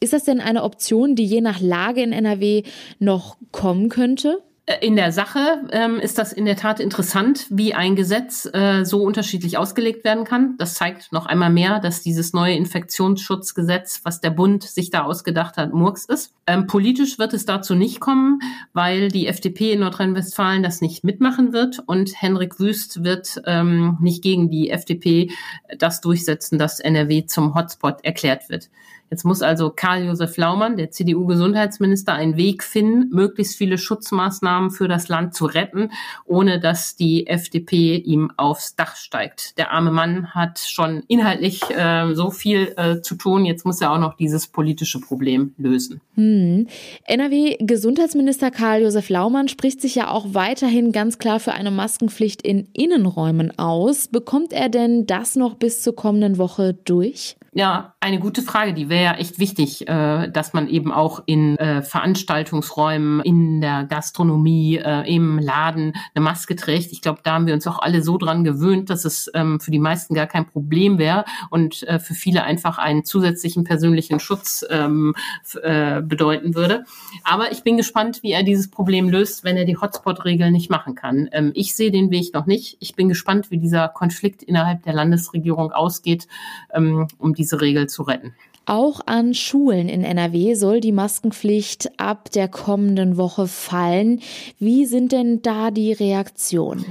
Ist 0.00 0.14
das 0.14 0.24
denn 0.24 0.40
eine 0.40 0.62
Option, 0.62 1.14
die 1.14 1.26
je 1.26 1.42
nach 1.42 1.60
Lage 1.60 2.00
in 2.00 2.12
NRW 2.12 2.62
noch 2.98 3.36
kommen 3.52 3.90
könnte? 3.90 4.42
In 4.80 4.96
der 4.96 5.12
Sache 5.12 5.62
ähm, 5.70 6.00
ist 6.00 6.18
das 6.18 6.32
in 6.32 6.44
der 6.44 6.56
Tat 6.56 6.80
interessant, 6.80 7.46
wie 7.50 7.72
ein 7.72 7.94
Gesetz 7.94 8.50
äh, 8.52 8.82
so 8.84 9.00
unterschiedlich 9.04 9.58
ausgelegt 9.58 10.02
werden 10.02 10.24
kann. 10.24 10.56
Das 10.58 10.74
zeigt 10.74 11.12
noch 11.12 11.26
einmal 11.26 11.50
mehr, 11.50 11.78
dass 11.78 12.02
dieses 12.02 12.32
neue 12.32 12.56
Infektionsschutzgesetz, 12.56 14.00
was 14.02 14.20
der 14.20 14.30
Bund 14.30 14.64
sich 14.64 14.90
da 14.90 15.04
ausgedacht 15.04 15.56
hat, 15.56 15.72
Murks 15.72 16.04
ist. 16.06 16.32
Ähm, 16.48 16.66
politisch 16.66 17.16
wird 17.16 17.32
es 17.32 17.46
dazu 17.46 17.76
nicht 17.76 18.00
kommen, 18.00 18.40
weil 18.72 19.08
die 19.08 19.28
FDP 19.28 19.70
in 19.70 19.80
Nordrhein-Westfalen 19.80 20.64
das 20.64 20.80
nicht 20.80 21.04
mitmachen 21.04 21.52
wird 21.52 21.84
und 21.86 22.20
Henrik 22.20 22.58
Wüst 22.58 23.04
wird 23.04 23.40
ähm, 23.46 23.98
nicht 24.00 24.20
gegen 24.20 24.50
die 24.50 24.70
FDP 24.70 25.30
das 25.78 26.00
durchsetzen, 26.00 26.58
dass 26.58 26.80
NRW 26.80 27.26
zum 27.26 27.54
Hotspot 27.54 28.04
erklärt 28.04 28.48
wird. 28.48 28.68
Jetzt 29.10 29.24
muss 29.24 29.40
also 29.40 29.70
Karl-Josef 29.70 30.36
Laumann, 30.36 30.76
der 30.76 30.90
CDU-Gesundheitsminister, 30.90 32.12
einen 32.12 32.36
Weg 32.36 32.64
finden, 32.64 33.14
möglichst 33.14 33.56
viele 33.56 33.78
Schutzmaßnahmen 33.78 34.55
für 34.70 34.88
das 34.88 35.08
Land 35.08 35.34
zu 35.34 35.46
retten, 35.46 35.90
ohne 36.24 36.60
dass 36.60 36.96
die 36.96 37.26
FDP 37.26 37.96
ihm 37.96 38.30
aufs 38.36 38.76
Dach 38.76 38.96
steigt. 38.96 39.58
Der 39.58 39.72
arme 39.72 39.90
Mann 39.90 40.34
hat 40.34 40.58
schon 40.58 41.02
inhaltlich 41.08 41.62
äh, 41.70 42.14
so 42.14 42.30
viel 42.30 42.74
äh, 42.76 43.00
zu 43.00 43.14
tun. 43.16 43.44
Jetzt 43.44 43.64
muss 43.64 43.80
er 43.80 43.92
auch 43.92 43.98
noch 43.98 44.16
dieses 44.16 44.46
politische 44.46 45.00
Problem 45.00 45.54
lösen. 45.58 46.00
Hm. 46.14 46.66
NRW-Gesundheitsminister 47.04 48.50
Karl-Josef 48.50 49.08
Laumann 49.08 49.48
spricht 49.48 49.80
sich 49.80 49.94
ja 49.94 50.10
auch 50.10 50.26
weiterhin 50.32 50.92
ganz 50.92 51.18
klar 51.18 51.40
für 51.40 51.52
eine 51.52 51.70
Maskenpflicht 51.70 52.42
in 52.42 52.68
Innenräumen 52.72 53.58
aus. 53.58 54.08
Bekommt 54.08 54.52
er 54.52 54.68
denn 54.68 55.06
das 55.06 55.36
noch 55.36 55.54
bis 55.54 55.82
zur 55.82 55.94
kommenden 55.94 56.38
Woche 56.38 56.74
durch? 56.84 57.36
Ja, 57.56 57.94
Eine 58.00 58.20
gute 58.20 58.42
Frage, 58.42 58.74
die 58.74 58.90
wäre 58.90 59.02
ja 59.02 59.12
echt 59.14 59.38
wichtig, 59.38 59.88
äh, 59.88 60.28
dass 60.28 60.52
man 60.52 60.68
eben 60.68 60.92
auch 60.92 61.22
in 61.24 61.56
äh, 61.56 61.82
Veranstaltungsräumen, 61.82 63.20
in 63.22 63.62
der 63.62 63.84
Gastronomie, 63.84 64.76
äh, 64.76 65.12
im 65.12 65.38
Laden 65.38 65.94
eine 66.14 66.22
Maske 66.22 66.54
trägt. 66.54 66.92
Ich 66.92 67.00
glaube, 67.00 67.20
da 67.24 67.32
haben 67.32 67.46
wir 67.46 67.54
uns 67.54 67.66
auch 67.66 67.78
alle 67.78 68.02
so 68.02 68.18
dran 68.18 68.44
gewöhnt, 68.44 68.90
dass 68.90 69.06
es 69.06 69.30
ähm, 69.34 69.58
für 69.58 69.70
die 69.70 69.78
meisten 69.78 70.14
gar 70.14 70.26
kein 70.26 70.46
Problem 70.46 70.98
wäre 70.98 71.24
und 71.50 71.82
äh, 71.84 71.98
für 71.98 72.12
viele 72.12 72.44
einfach 72.44 72.76
einen 72.76 73.04
zusätzlichen 73.04 73.64
persönlichen 73.64 74.20
Schutz 74.20 74.64
ähm, 74.68 75.14
äh, 75.62 76.02
bedeuten 76.02 76.54
würde. 76.54 76.84
Aber 77.24 77.50
ich 77.50 77.62
bin 77.62 77.78
gespannt, 77.78 78.22
wie 78.22 78.32
er 78.32 78.42
dieses 78.42 78.70
Problem 78.70 79.08
löst, 79.08 79.42
wenn 79.42 79.56
er 79.56 79.64
die 79.64 79.78
Hotspot-Regeln 79.78 80.52
nicht 80.52 80.70
machen 80.70 80.94
kann. 80.94 81.28
Ähm, 81.32 81.52
ich 81.54 81.74
sehe 81.74 81.90
den 81.90 82.10
Weg 82.10 82.34
noch 82.34 82.46
nicht. 82.46 82.76
Ich 82.80 82.94
bin 82.94 83.08
gespannt, 83.08 83.50
wie 83.50 83.58
dieser 83.58 83.88
Konflikt 83.88 84.42
innerhalb 84.42 84.82
der 84.82 84.92
Landesregierung 84.92 85.72
ausgeht, 85.72 86.28
ähm, 86.72 87.08
um 87.18 87.34
diese 87.34 87.45
Regel 87.54 87.88
zu 87.88 88.02
retten. 88.02 88.34
Auch 88.66 89.00
an 89.06 89.32
Schulen 89.32 89.88
in 89.88 90.02
NRW 90.02 90.54
soll 90.54 90.80
die 90.80 90.90
Maskenpflicht 90.90 92.00
ab 92.00 92.32
der 92.32 92.48
kommenden 92.48 93.16
Woche 93.16 93.46
fallen. 93.46 94.20
Wie 94.58 94.86
sind 94.86 95.12
denn 95.12 95.40
da 95.40 95.70
die 95.70 95.92
Reaktionen? 95.92 96.84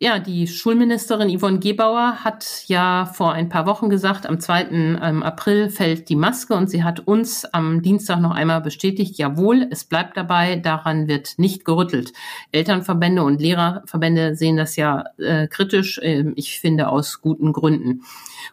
Ja, 0.00 0.20
die 0.20 0.46
Schulministerin 0.46 1.36
Yvonne 1.36 1.58
Gebauer 1.58 2.18
hat 2.22 2.62
ja 2.68 3.10
vor 3.12 3.32
ein 3.32 3.48
paar 3.48 3.66
Wochen 3.66 3.90
gesagt, 3.90 4.28
am 4.28 4.38
2. 4.38 4.68
Ähm, 4.70 5.24
April 5.24 5.70
fällt 5.70 6.08
die 6.08 6.14
Maske 6.14 6.54
und 6.54 6.70
sie 6.70 6.84
hat 6.84 7.00
uns 7.00 7.44
am 7.44 7.82
Dienstag 7.82 8.20
noch 8.20 8.30
einmal 8.30 8.60
bestätigt, 8.60 9.18
jawohl, 9.18 9.66
es 9.72 9.84
bleibt 9.84 10.16
dabei, 10.16 10.54
daran 10.54 11.08
wird 11.08 11.34
nicht 11.38 11.64
gerüttelt. 11.64 12.12
Elternverbände 12.52 13.24
und 13.24 13.40
Lehrerverbände 13.40 14.36
sehen 14.36 14.56
das 14.56 14.76
ja 14.76 15.04
äh, 15.18 15.48
kritisch, 15.48 15.98
äh, 15.98 16.26
ich 16.36 16.60
finde 16.60 16.90
aus 16.90 17.20
guten 17.20 17.52
Gründen. 17.52 18.02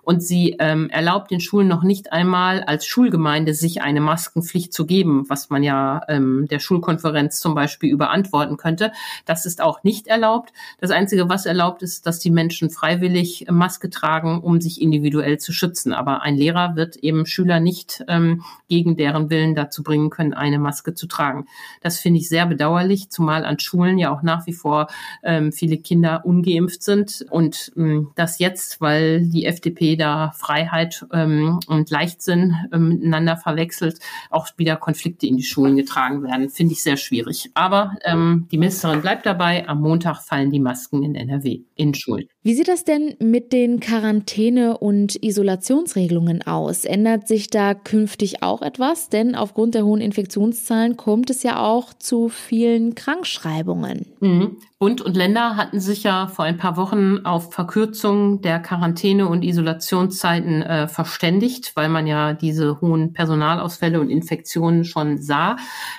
Und 0.01 0.21
sie 0.21 0.55
ähm, 0.59 0.89
erlaubt 0.89 1.31
den 1.31 1.39
Schulen 1.39 1.67
noch 1.67 1.83
nicht 1.83 2.11
einmal 2.11 2.63
als 2.63 2.85
Schulgemeinde 2.85 3.53
sich 3.53 3.81
eine 3.81 4.01
Maskenpflicht 4.01 4.73
zu 4.73 4.85
geben, 4.85 5.25
was 5.27 5.49
man 5.49 5.63
ja 5.63 6.01
ähm, 6.07 6.47
der 6.49 6.59
Schulkonferenz 6.59 7.39
zum 7.39 7.55
Beispiel 7.55 7.91
überantworten 7.91 8.57
könnte. 8.57 8.91
Das 9.25 9.45
ist 9.45 9.61
auch 9.61 9.83
nicht 9.83 10.07
erlaubt. 10.07 10.53
Das 10.79 10.91
Einzige, 10.91 11.29
was 11.29 11.45
erlaubt 11.45 11.81
ist, 11.83 12.05
dass 12.05 12.19
die 12.19 12.31
Menschen 12.31 12.69
freiwillig 12.69 13.47
Maske 13.49 13.89
tragen, 13.89 14.41
um 14.41 14.61
sich 14.61 14.81
individuell 14.81 15.37
zu 15.37 15.51
schützen. 15.51 15.93
Aber 15.93 16.21
ein 16.21 16.35
Lehrer 16.35 16.75
wird 16.75 16.95
eben 16.97 17.25
Schüler 17.25 17.59
nicht 17.59 18.03
ähm, 18.07 18.43
gegen 18.67 18.95
deren 18.95 19.29
Willen 19.29 19.55
dazu 19.55 19.83
bringen 19.83 20.09
können, 20.09 20.33
eine 20.33 20.59
Maske 20.59 20.93
zu 20.93 21.07
tragen. 21.07 21.45
Das 21.81 21.99
finde 21.99 22.19
ich 22.19 22.29
sehr 22.29 22.45
bedauerlich, 22.45 23.09
zumal 23.09 23.45
an 23.45 23.59
Schulen 23.59 23.97
ja 23.97 24.13
auch 24.13 24.23
nach 24.23 24.47
wie 24.47 24.53
vor 24.53 24.87
ähm, 25.23 25.51
viele 25.51 25.77
Kinder 25.77 26.25
ungeimpft 26.25 26.83
sind 26.83 27.25
und 27.29 27.71
ähm, 27.75 28.11
das 28.15 28.39
jetzt, 28.39 28.81
weil 28.81 29.21
die 29.27 29.45
FDP 29.45 29.75
da 29.98 30.32
Freiheit 30.36 31.05
ähm, 31.13 31.60
und 31.67 31.89
Leichtsinn 31.89 32.55
ähm, 32.74 32.89
miteinander 32.89 33.38
verwechselt, 33.38 34.00
auch 34.29 34.48
wieder 34.58 34.75
Konflikte 34.77 35.27
in 35.27 35.38
die 35.38 35.44
Schulen 35.44 35.75
getragen 35.75 36.24
werden. 36.24 36.50
Finde 36.50 36.74
ich 36.74 36.84
sehr 36.84 36.98
schwierig. 36.98 37.51
Aber 37.53 37.96
ähm, 38.03 38.48
die 38.51 38.58
Ministerin 38.58 39.01
bleibt 39.01 39.25
dabei. 39.25 39.67
Am 39.67 39.82
Montag 39.82 40.22
fallen 40.22 40.51
die 40.51 40.60
Masken 40.60 41.03
in 41.03 41.15
NRW 41.15 41.62
in 41.75 41.94
Schulen. 41.94 42.27
Wie 42.45 42.53
sieht 42.53 42.67
das 42.67 42.83
denn 42.83 43.15
mit 43.17 43.53
den 43.53 43.79
Quarantäne- 43.79 44.77
und 44.77 45.15
Isolationsregelungen 45.23 46.45
aus? 46.45 46.85
Ändert 46.85 47.27
sich 47.27 47.49
da 47.49 47.73
künftig 47.73 48.43
auch 48.43 48.61
etwas? 48.61 49.09
Denn 49.09 49.33
aufgrund 49.33 49.73
der 49.73 49.83
hohen 49.83 49.99
Infektionszahlen 49.99 50.95
kommt 50.95 51.31
es 51.31 51.41
ja 51.41 51.65
auch 51.65 51.95
zu 51.95 52.29
vielen 52.29 52.93
Krankschreibungen. 52.93 54.05
Mhm. 54.19 54.57
Bund 54.77 55.01
und 55.01 55.15
Länder 55.15 55.55
hatten 55.55 55.79
sich 55.79 56.03
ja 56.03 56.27
vor 56.27 56.45
ein 56.45 56.57
paar 56.57 56.77
Wochen 56.77 57.25
auf 57.25 57.51
Verkürzung 57.51 58.41
der 58.41 58.61
Quarantäne- 58.61 59.27
und 59.27 59.43
Isolationszeiten 59.43 60.61
äh, 60.61 60.87
verständigt, 60.87 61.71
weil 61.75 61.89
man 61.89 62.05
ja 62.05 62.33
diese 62.33 62.79
hohen 62.81 63.13
Personalausfälle 63.13 63.99
und 63.99 64.11
Infektionen 64.11 64.83
schon 64.83 65.19
sah. 65.19 65.55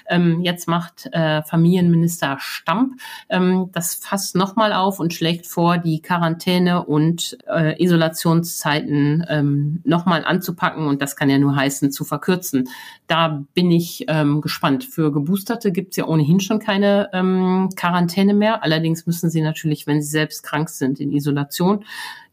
Ähm, 0.08 0.42
jetzt 0.42 0.68
macht 0.68 1.06
äh, 1.10 1.42
Familienminister 1.42 2.36
Stamp 2.38 3.00
ähm, 3.30 3.70
das 3.72 3.96
fast 3.96 4.36
nochmal 4.36 4.72
auf 4.72 5.00
und 5.00 5.12
schlägt 5.12 5.46
vor, 5.46 5.78
die 5.78 6.00
Quarantäne- 6.00 6.35
und 6.86 7.38
äh, 7.48 7.82
Isolationszeiten 7.82 9.24
ähm, 9.28 9.80
nochmal 9.84 10.24
anzupacken. 10.24 10.86
Und 10.86 11.00
das 11.00 11.16
kann 11.16 11.30
ja 11.30 11.38
nur 11.38 11.56
heißen, 11.56 11.90
zu 11.92 12.04
verkürzen. 12.04 12.68
Da 13.06 13.44
bin 13.54 13.70
ich 13.70 14.04
ähm, 14.08 14.40
gespannt. 14.40 14.84
Für 14.84 15.12
Geboosterte 15.12 15.72
gibt's 15.72 15.96
ja 15.96 16.06
ohnehin 16.06 16.40
schon 16.40 16.58
keine 16.58 17.08
ähm, 17.12 17.70
Quarantäne 17.76 18.34
mehr 18.34 18.56
Allerdings 18.66 19.06
müssen 19.06 19.30
sie 19.30 19.42
natürlich, 19.42 19.86
wenn 19.86 20.02
sie 20.02 20.08
selbst 20.08 20.42
krank 20.42 20.70
sind, 20.70 20.98
in 20.98 21.12
Isolation. 21.12 21.84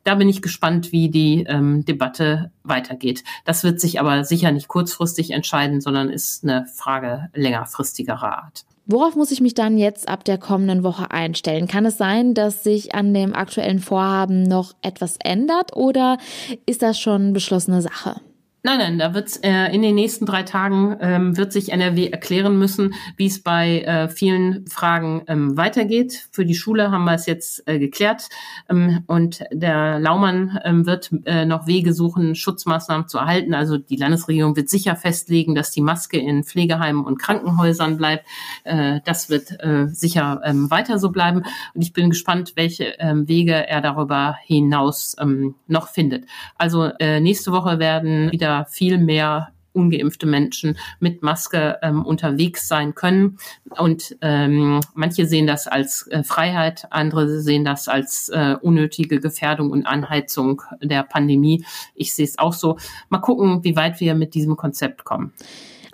Da 0.03 0.15
bin 0.15 0.27
ich 0.27 0.41
gespannt, 0.41 0.91
wie 0.91 1.09
die 1.09 1.45
ähm, 1.47 1.85
Debatte 1.85 2.51
weitergeht. 2.63 3.23
Das 3.45 3.63
wird 3.63 3.79
sich 3.79 3.99
aber 3.99 4.23
sicher 4.23 4.51
nicht 4.51 4.67
kurzfristig 4.67 5.29
entscheiden, 5.29 5.79
sondern 5.79 6.09
ist 6.09 6.43
eine 6.43 6.65
Frage 6.65 7.29
längerfristigerer 7.33 8.43
Art. 8.43 8.65
Worauf 8.85 9.15
muss 9.15 9.31
ich 9.31 9.39
mich 9.39 9.53
dann 9.53 9.77
jetzt 9.77 10.09
ab 10.09 10.25
der 10.25 10.37
kommenden 10.37 10.83
Woche 10.83 11.09
einstellen? 11.11 11.67
Kann 11.67 11.85
es 11.85 11.97
sein, 11.97 12.33
dass 12.33 12.63
sich 12.63 12.93
an 12.93 13.13
dem 13.13 13.33
aktuellen 13.33 13.79
Vorhaben 13.79 14.43
noch 14.43 14.73
etwas 14.81 15.15
ändert 15.23 15.75
oder 15.75 16.17
ist 16.65 16.81
das 16.81 16.99
schon 16.99 17.31
beschlossene 17.31 17.81
Sache? 17.81 18.19
Nein, 18.65 18.77
nein, 18.77 18.97
da 18.97 19.13
wird 19.13 19.43
äh, 19.43 19.75
in 19.75 19.81
den 19.81 19.93
nächsten 19.93 20.25
drei 20.25 20.43
Tagen 20.43 20.95
ähm, 21.01 21.35
wird 21.35 21.51
sich 21.51 21.73
NRW 21.73 22.07
erklären 22.07 22.57
müssen, 22.57 22.93
wie 23.17 23.25
es 23.25 23.43
bei 23.43 23.81
äh, 23.81 24.07
vielen 24.07 24.65
Fragen 24.67 25.23
ähm, 25.27 25.57
weitergeht. 25.57 26.29
Für 26.31 26.45
die 26.45 26.55
Schule 26.55 26.89
haben 26.89 27.03
wir 27.03 27.11
es 27.11 27.25
jetzt 27.25 27.67
äh, 27.67 27.77
geklärt 27.77 28.29
ähm, 28.69 29.03
und 29.07 29.43
der 29.51 29.99
Laumann 29.99 30.61
ähm, 30.63 30.85
wird 30.85 31.11
äh, 31.25 31.43
noch 31.43 31.67
Wege 31.67 31.91
suchen, 31.91 32.35
Schutzmaßnahmen 32.35 33.09
zu 33.09 33.17
erhalten. 33.17 33.53
Also 33.53 33.77
die 33.77 33.97
Landesregierung 33.97 34.55
wird 34.55 34.69
sicher 34.69 34.95
festlegen, 34.95 35.55
dass 35.55 35.71
die 35.71 35.81
Maske 35.81 36.17
in 36.17 36.45
Pflegeheimen 36.45 37.03
und 37.03 37.19
Krankenhäusern 37.19 37.97
bleibt. 37.97 38.25
Äh, 38.63 39.01
das 39.03 39.29
wird 39.29 39.59
äh, 39.59 39.87
sicher 39.89 40.39
ähm, 40.45 40.71
weiter 40.71 40.99
so 40.99 41.09
bleiben. 41.09 41.43
Und 41.73 41.81
ich 41.81 41.91
bin 41.91 42.09
gespannt, 42.09 42.53
welche 42.55 42.93
ähm, 42.99 43.27
Wege 43.27 43.67
er 43.67 43.81
darüber 43.81 44.37
hinaus 44.45 45.17
ähm, 45.19 45.55
noch 45.67 45.89
findet. 45.89 46.27
Also 46.57 46.85
äh, 46.99 47.19
nächste 47.19 47.51
Woche 47.51 47.77
werden 47.77 48.31
wieder 48.31 48.52
viel 48.69 48.97
mehr 48.97 49.53
ungeimpfte 49.73 50.25
Menschen 50.25 50.77
mit 50.99 51.21
Maske 51.23 51.77
ähm, 51.81 52.05
unterwegs 52.05 52.67
sein 52.67 52.95
können. 52.95 53.37
Und 53.77 54.15
ähm, 54.21 54.79
manche 54.93 55.25
sehen 55.25 55.47
das 55.47 55.67
als 55.67 56.07
äh, 56.07 56.23
Freiheit, 56.23 56.87
andere 56.91 57.41
sehen 57.41 57.65
das 57.65 57.87
als 57.87 58.29
äh, 58.29 58.55
unnötige 58.61 59.19
Gefährdung 59.19 59.71
und 59.71 59.85
Anheizung 59.85 60.61
der 60.81 61.03
Pandemie. 61.03 61.65
Ich 61.95 62.13
sehe 62.13 62.25
es 62.25 62.37
auch 62.37 62.53
so. 62.53 62.77
Mal 63.09 63.19
gucken, 63.19 63.63
wie 63.63 63.75
weit 63.75 63.99
wir 63.99 64.15
mit 64.15 64.33
diesem 64.33 64.55
Konzept 64.55 65.03
kommen. 65.03 65.33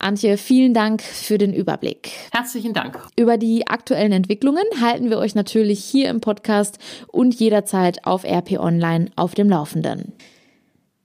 Antje, 0.02 0.38
vielen 0.38 0.74
Dank 0.74 1.02
für 1.02 1.38
den 1.38 1.54
Überblick. 1.54 2.12
Herzlichen 2.32 2.74
Dank. 2.74 2.98
Über 3.18 3.38
die 3.38 3.68
aktuellen 3.68 4.14
Entwicklungen 4.14 4.64
halten 4.80 5.10
wir 5.10 5.18
euch 5.18 5.36
natürlich 5.36 5.84
hier 5.84 6.10
im 6.10 6.22
Podcast 6.22 6.80
und 7.08 7.36
jederzeit 7.36 8.06
auf 8.06 8.24
RP 8.24 8.60
Online 8.60 9.12
auf 9.18 9.36
dem 9.36 9.50
Laufenden. 9.50 10.14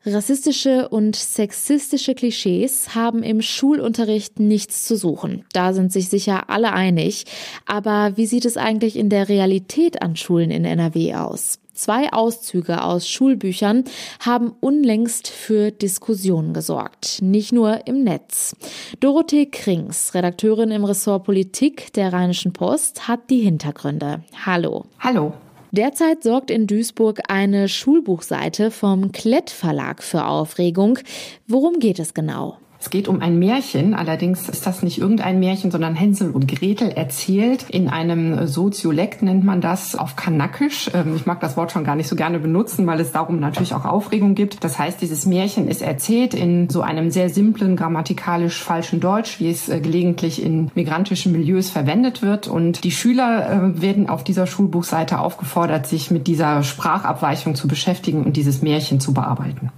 Rassistische 0.06 0.88
und 0.90 1.16
sexistische 1.16 2.14
Klischees 2.14 2.94
haben 2.94 3.23
im 3.23 3.40
Schulunterricht 3.40 4.38
nichts 4.38 4.87
zu 4.87 4.96
suchen. 4.96 5.44
Da 5.54 5.73
sind 5.73 5.92
sich 5.92 6.11
sicher 6.11 6.50
alle 6.50 6.73
einig. 6.73 7.25
Aber 7.64 8.12
wie 8.16 8.26
sieht 8.26 8.44
es 8.44 8.58
eigentlich 8.58 8.96
in 8.96 9.08
der 9.08 9.30
Realität 9.30 10.02
an 10.02 10.14
Schulen 10.16 10.50
in 10.50 10.66
NRW 10.66 11.14
aus? 11.14 11.58
Zwei 11.73 12.12
Auszüge 12.12 12.84
aus 12.84 13.08
Schulbüchern 13.08 13.84
haben 14.20 14.52
unlängst 14.61 15.26
für 15.26 15.73
Diskussionen 15.73 16.52
gesorgt, 16.52 17.20
nicht 17.20 17.52
nur 17.52 17.87
im 17.88 18.04
Netz. 18.04 18.54
Dorothee 19.00 19.46
Krings, 19.46 20.14
Redakteurin 20.14 20.70
im 20.70 20.84
Ressort 20.84 21.25
Politik 21.25 21.92
der 21.94 22.12
Rheinischen 22.12 22.52
Post, 22.52 23.08
hat 23.08 23.28
die 23.28 23.40
Hintergründe. 23.40 24.23
Hallo. 24.46 24.84
Hallo. 25.00 25.32
Derzeit 25.75 26.23
sorgt 26.23 26.52
in 26.52 26.69
Duisburg 26.69 27.23
eine 27.26 27.69
Schulbuchseite 27.69 28.71
vom 28.71 29.11
Klett 29.11 29.50
Verlag 29.50 30.04
für 30.04 30.25
Aufregung. 30.25 31.00
Worum 31.49 31.81
geht 31.81 31.99
es 31.99 32.14
genau? 32.14 32.59
Es 32.85 32.91
geht 32.91 33.09
um 33.09 33.23
ein 33.23 33.38
Märchen, 33.38 33.95
allerdings 33.95 34.47
ist 34.50 34.67
das 34.67 34.83
nicht 34.83 34.99
irgendein 34.99 35.41
Märchen, 35.41 35.71
sondern 35.71 35.95
Hänsel 35.95 36.31
und 36.31 36.47
Gretel 36.47 36.91
erzählt 36.91 37.64
in 37.71 37.88
einem 37.88 38.47
Soziolekt 38.47 39.23
nennt 39.23 39.43
man 39.43 39.62
das 39.62 39.97
auf 39.97 40.17
Kanakisch. 40.17 40.91
Ähm, 40.93 41.17
ich 41.17 41.25
mag 41.25 41.41
das 41.41 41.57
Wort 41.57 41.73
schon 41.73 41.85
gar 41.85 41.97
nicht 41.97 42.09
so 42.09 42.14
gerne 42.14 42.38
benutzen, 42.38 42.87
weil 42.87 43.00
es 43.00 43.11
darum 43.11 43.41
natürlich 43.41 43.73
auch 43.73 43.87
Aufregung 43.87 44.35
gibt. 44.35 44.62
Das 44.64 44.79
heißt, 44.79 45.00
dieses 45.00 45.25
Märchen 45.25 45.67
ist 45.67 45.81
erzählt 45.81 46.35
in 46.35 46.69
so 46.69 46.83
einem 46.83 47.11
sehr 47.11 47.31
simplen, 47.31 47.75
grammatikalisch 47.75 48.62
falschen 48.62 49.00
Deutsch, 49.00 49.41
wie 49.41 49.49
es 49.49 49.71
äh, 49.71 49.81
gelegentlich 49.81 50.45
in 50.45 50.71
migrantischen 50.75 51.33
Milieus 51.33 51.71
verwendet 51.71 52.21
wird. 52.21 52.49
Und 52.49 52.85
die 52.85 52.91
Schüler 52.91 53.73
äh, 53.76 53.81
werden 53.81 54.11
auf 54.11 54.25
dieser 54.25 54.47
Schulbuchseite 54.47 55.21
aufgefordert, 55.21 55.87
sich 55.87 56.11
mit 56.11 56.26
dieser 56.26 56.62
Sprachabweichung 56.62 57.55
zu 57.55 57.67
beschäftigen 57.67 58.25
und 58.25 58.37
dieses 58.37 58.61
Märchen 58.61 59.00
zu 59.00 59.14
bearbeiten. 59.14 59.71